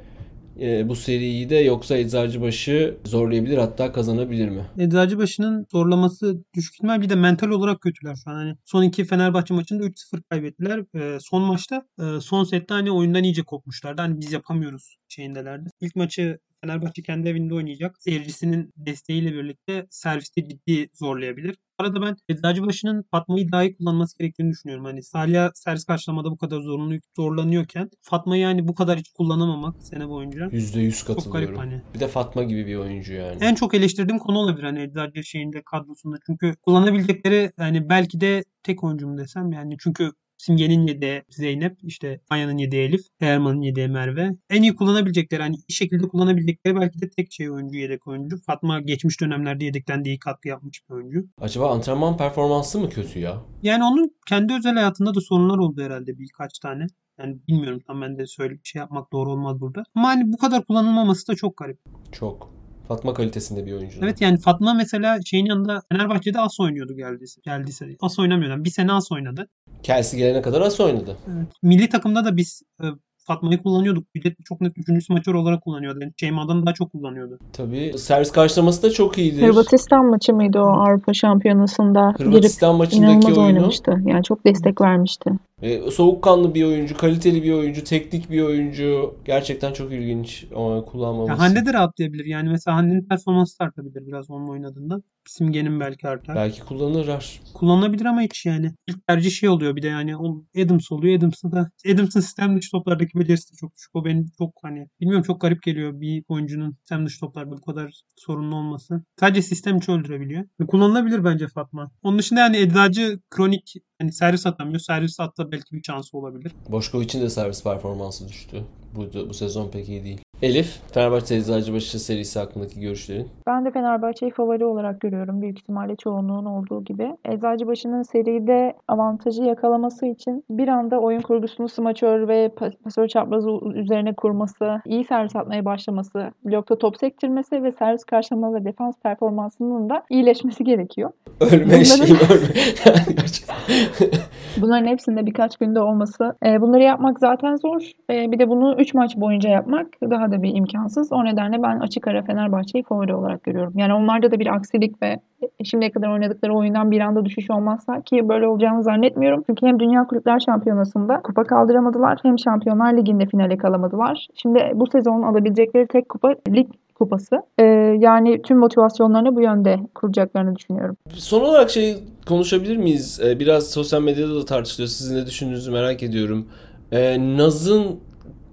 [0.60, 4.66] E, bu seriyi de yoksa Eczacıbaşı zorlayabilir hatta kazanabilir mi?
[4.78, 8.36] Eczacıbaşı'nın zorlaması düşük ihtimal bir de mental olarak kötüler şu an.
[8.36, 10.84] Hani son iki Fenerbahçe maçında 3-0 kaybettiler.
[10.95, 14.01] Ee, son maçta e, son sette hani oyundan iyice kopmuşlardı.
[14.01, 15.70] Hani biz yapamıyoruz şeyindelerdi.
[15.82, 17.95] İlk maçı Fenerbahçe kendi evinde oynayacak.
[17.99, 21.55] Seyircisinin desteğiyle birlikte serviste ciddi zorlayabilir.
[21.78, 24.86] Arada ben Eczacıbaşı'nın Fatma'yı daha iyi kullanması gerektiğini düşünüyorum.
[24.86, 30.09] Hani Salih'a servis karşılamada bu kadar zorunlu, zorlanıyorken Fatma'yı yani bu kadar hiç kullanamamak sene
[30.09, 31.55] boyunca %100 çok katılıyorum.
[31.55, 31.82] garip hani.
[31.95, 33.38] Bir de Fatma gibi bir oyuncu yani.
[33.41, 36.18] En çok eleştirdiğim konu olabilir hani Eczacı şeyinde kadrosunda.
[36.26, 40.11] Çünkü kullanabilecekleri yani belki de tek oyuncu mu desem yani çünkü
[40.43, 44.29] Simge'nin yedeği Zeynep, işte Manya'nın yedeği Elif, Erman'ın yedeği Merve.
[44.49, 48.37] En iyi kullanabilecekleri, hani iyi şekilde kullanabilecekleri belki de tek şey oyuncu, yedek oyuncu.
[48.45, 51.25] Fatma geçmiş dönemlerde yedekten de iyi katkı yapmış bir oyuncu.
[51.41, 53.41] Acaba antrenman performansı mı kötü ya?
[53.61, 56.87] Yani onun kendi özel hayatında da sorunlar oldu herhalde birkaç tane.
[57.19, 59.83] Yani bilmiyorum tam ben de söyle bir şey yapmak doğru olmaz burada.
[59.95, 61.79] Ama hani bu kadar kullanılmaması da çok garip.
[62.11, 62.53] Çok.
[62.87, 63.99] Fatma kalitesinde bir oyuncu.
[64.01, 67.41] Evet yani Fatma mesela şeyin yanında Fenerbahçe'de as oynuyordu geldiyse.
[67.43, 67.95] Geldiyse.
[68.01, 68.63] As oynamıyordu.
[68.63, 69.49] Bir sene as oynadı.
[69.84, 71.17] Kelsey gelene kadar az oynadı.
[71.27, 71.47] Evet.
[71.63, 72.86] Milli takımda da biz e,
[73.27, 74.15] Fatma'yı kullanıyorduk.
[74.15, 75.99] Bir de çok net üçüncü smaçör olarak kullanıyordu.
[76.01, 77.39] Yani Şeyma'dan daha çok kullanıyordu.
[77.53, 79.41] Tabii servis karşılaması da çok iyidir.
[79.41, 84.01] Hırvatistan maçı mıydı o Avrupa Şampiyonası'nda girip Hırvatistan maçındaki inanılmaz oyunu oynamıştı.
[84.05, 85.31] Yani çok destek vermişti.
[85.64, 89.16] E, soğukkanlı bir oyuncu, kaliteli bir oyuncu, teknik bir oyuncu.
[89.26, 91.32] Gerçekten çok ilginç ama kullanmaması.
[91.32, 92.26] Ya Hande de rahatlayabilir.
[92.26, 95.01] Yani mesela Hande'nin performansı artabilir biraz onun oynadığında.
[95.26, 96.36] Simge'nin belki artar.
[96.36, 97.39] Belki kullanırlar.
[97.53, 98.72] Kullanılabilir ama hiç yani.
[98.88, 101.18] İlk tercih şey oluyor bir de yani o Adams oluyor.
[101.18, 103.95] Adams'ın da Adams'ın sistem dışı toplardaki becerisi de çok düşük.
[103.95, 108.01] O benim çok hani bilmiyorum çok garip geliyor bir oyuncunun sistem dışı toplarda bu kadar
[108.16, 109.03] sorunlu olması.
[109.20, 110.45] Sadece sistem içi öldürebiliyor.
[110.68, 111.91] Kullanılabilir bence Fatma.
[112.03, 113.74] Onun dışında yani Eczacı kronik
[114.04, 114.80] hani servis atamıyor.
[114.80, 116.51] Servis atsa belki bir şansı olabilir.
[116.70, 118.64] Boşkoviç'in de servis performansı düştü.
[118.95, 120.22] Bu, bu sezon pek iyi değil.
[120.43, 123.27] Elif, Fenerbahçe Eczacıbaşı serisi hakkındaki görüşlerin.
[123.47, 125.41] Ben de Fenerbahçe'yi favori olarak görüyorum.
[125.41, 127.17] Büyük ihtimalle çoğunluğun olduğu gibi.
[127.25, 134.13] Eczacıbaşı'nın seride avantajı yakalaması için bir anda oyun kurgusunu smaçör ve pas- pasör çaprazı üzerine
[134.13, 140.03] kurması, iyi servis atmaya başlaması, blokta top sektirmesi ve servis karşılama ve defans performansının da
[140.09, 141.11] iyileşmesi gerekiyor.
[141.39, 142.47] Ölme Bunların- şeyim ölme.
[144.61, 146.35] Bunların hepsinde birkaç günde olması.
[146.45, 147.81] E, bunları yapmak zaten zor.
[148.09, 151.11] E, bir de bunu 3 maç boyunca yapmak daha da bir imkansız.
[151.11, 153.73] O nedenle ben açık ara Fenerbahçe'yi favori olarak görüyorum.
[153.75, 155.19] Yani onlarda da bir aksilik ve
[155.63, 159.43] şimdiye kadar oynadıkları oyundan bir anda düşüş olmazsa ki böyle olacağını zannetmiyorum.
[159.47, 164.27] Çünkü hem Dünya Kulüpler Şampiyonası'nda kupa kaldıramadılar hem Şampiyonlar Ligi'nde finale kalamadılar.
[164.36, 167.36] Şimdi bu sezon alabilecekleri tek kupa lig kupası.
[167.59, 167.63] Ee,
[167.99, 170.97] yani tüm motivasyonlarını bu yönde kuracaklarını düşünüyorum.
[171.09, 173.21] Son olarak şey konuşabilir miyiz?
[173.23, 174.89] Ee, biraz sosyal medyada da tartışılıyor.
[174.89, 176.47] Sizin ne düşündüğünüzü merak ediyorum.
[176.91, 177.99] Ee, Naz'ın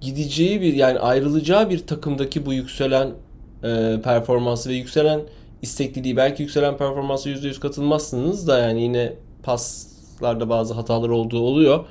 [0.01, 3.11] gideceği bir yani ayrılacağı bir takımdaki bu yükselen
[3.65, 5.21] e, performansı ve yükselen
[5.63, 11.85] istekliliği belki yükselen performansa %100 katılmazsınız da yani yine paslarda bazı hatalar olduğu oluyor.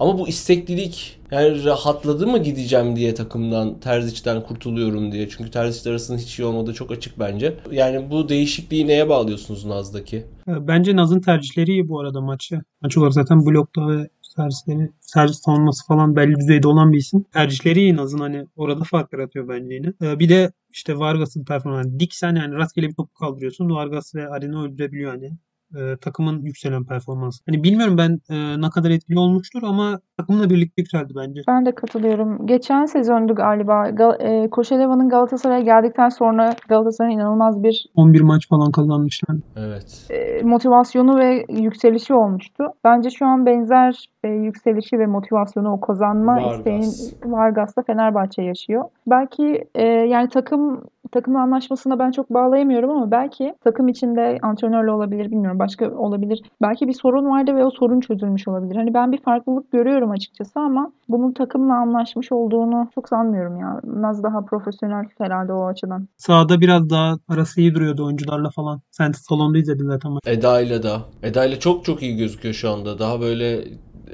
[0.00, 5.28] Ama bu isteklilik yani rahatladı mı gideceğim diye takımdan Terzic'den kurtuluyorum diye.
[5.28, 7.54] Çünkü Terzic arasında hiç iyi olmadığı çok açık bence.
[7.70, 10.26] Yani bu değişikliği neye bağlıyorsunuz Naz'daki?
[10.46, 12.60] Bence Naz'ın tercihleri iyi bu arada maçı.
[12.82, 17.24] Maç olarak zaten blokta ve servisleri, servis savunması falan belli düzeyde olan bir isim.
[17.32, 19.92] Tercihleri iyi Naz'ın hani orada fark yaratıyor bence yine.
[20.02, 22.00] E, bir de işte Vargas'ın performansı.
[22.00, 23.70] Diksen yani rastgele bir topu kaldırıyorsun.
[23.70, 25.32] Vargas ve Aren'i öldürebiliyor hani
[25.76, 27.42] e, takımın yükselen performansı.
[27.46, 31.40] Hani bilmiyorum ben e, ne kadar etkili olmuştur ama takımla birlikte yükseldi bence.
[31.48, 32.46] Ben de katılıyorum.
[32.46, 33.90] Geçen sezondu galiba.
[33.90, 39.36] Gal e, Koşeleva'nın Galatasaray'a geldikten sonra Galatasaray'ın inanılmaz bir 11 maç falan kazanmışlar.
[39.56, 40.06] Evet.
[40.10, 42.64] e, motivasyonu ve yükselişi olmuştu.
[42.84, 46.56] Bence şu an benzer e, yükselişi ve motivasyonu o kazanma Vargas.
[46.56, 48.84] isteğin Vargas'ta Fenerbahçe yaşıyor.
[49.06, 55.30] Belki e, yani takım takımla anlaşmasına ben çok bağlayamıyorum ama belki takım içinde antrenörle olabilir
[55.30, 56.42] bilmiyorum başka olabilir.
[56.62, 58.76] Belki bir sorun vardı ve o sorun çözülmüş olabilir.
[58.76, 63.80] Hani ben bir farklılık görüyorum açıkçası ama bunun takımla anlaşmış olduğunu çok sanmıyorum ya.
[63.84, 66.08] Naz daha profesyonel herhalde o açıdan.
[66.16, 68.80] Sahada biraz daha arası iyi duruyordu oyuncularla falan.
[68.90, 70.30] Sen salonda izledin zaten maçı.
[70.30, 71.00] Eda'yla da.
[71.22, 72.98] Eda'yla çok çok iyi gözüküyor şu anda.
[72.98, 73.64] Daha böyle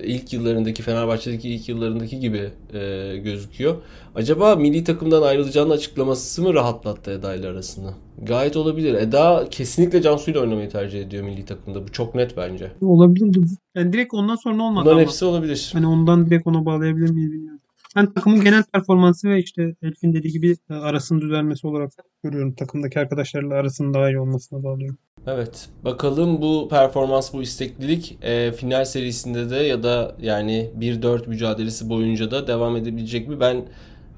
[0.02, 3.74] ilk yıllarındaki Fenerbahçe'deki ilk yıllarındaki gibi e, gözüküyor.
[4.14, 7.90] Acaba milli takımdan ayrılacağını açıklaması mı rahatlattı Eda ile arasını?
[8.22, 8.94] Gayet olabilir.
[8.94, 11.82] Eda kesinlikle Cansu ile oynamayı tercih ediyor milli takımda.
[11.88, 12.72] Bu çok net bence.
[12.80, 13.40] Olabilirdi.
[13.74, 15.00] Yani direkt ondan sonra olmadı Bunların ama.
[15.02, 15.70] hepsi olabilir.
[15.72, 17.59] Hani ondan direkt ona bağlayabilir miyiz bilmiyorum.
[17.96, 22.54] Ben takımın genel performansı ve işte Elif'in dediği gibi e, arasının düzelmesi olarak görüyorum.
[22.54, 24.98] Takımdaki arkadaşlarla arasının daha iyi olmasına bağlıyorum.
[25.26, 25.68] Evet.
[25.84, 32.30] Bakalım bu performans, bu isteklilik e, final serisinde de ya da yani 1-4 mücadelesi boyunca
[32.30, 33.40] da devam edebilecek mi?
[33.40, 33.64] Ben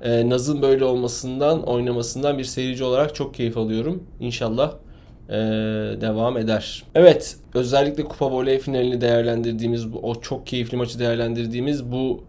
[0.02, 4.02] e, Naz'ın böyle olmasından, oynamasından bir seyirci olarak çok keyif alıyorum.
[4.20, 4.74] İnşallah
[5.28, 5.32] e,
[6.00, 6.84] devam eder.
[6.94, 7.36] Evet.
[7.54, 12.24] Özellikle Kupa Voley finalini değerlendirdiğimiz, o çok keyifli maçı değerlendirdiğimiz bu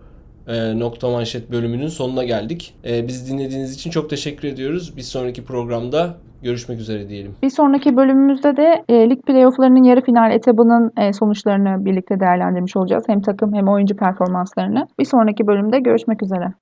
[0.47, 2.75] e, nokta manşet bölümünün sonuna geldik.
[2.85, 4.97] E, bizi dinlediğiniz için çok teşekkür ediyoruz.
[4.97, 7.35] Bir sonraki programda görüşmek üzere diyelim.
[7.43, 13.03] Bir sonraki bölümümüzde de e, lig playofflarının yarı final etabının e, sonuçlarını birlikte değerlendirmiş olacağız.
[13.07, 14.87] Hem takım hem oyuncu performanslarını.
[14.99, 16.53] Bir sonraki bölümde görüşmek üzere.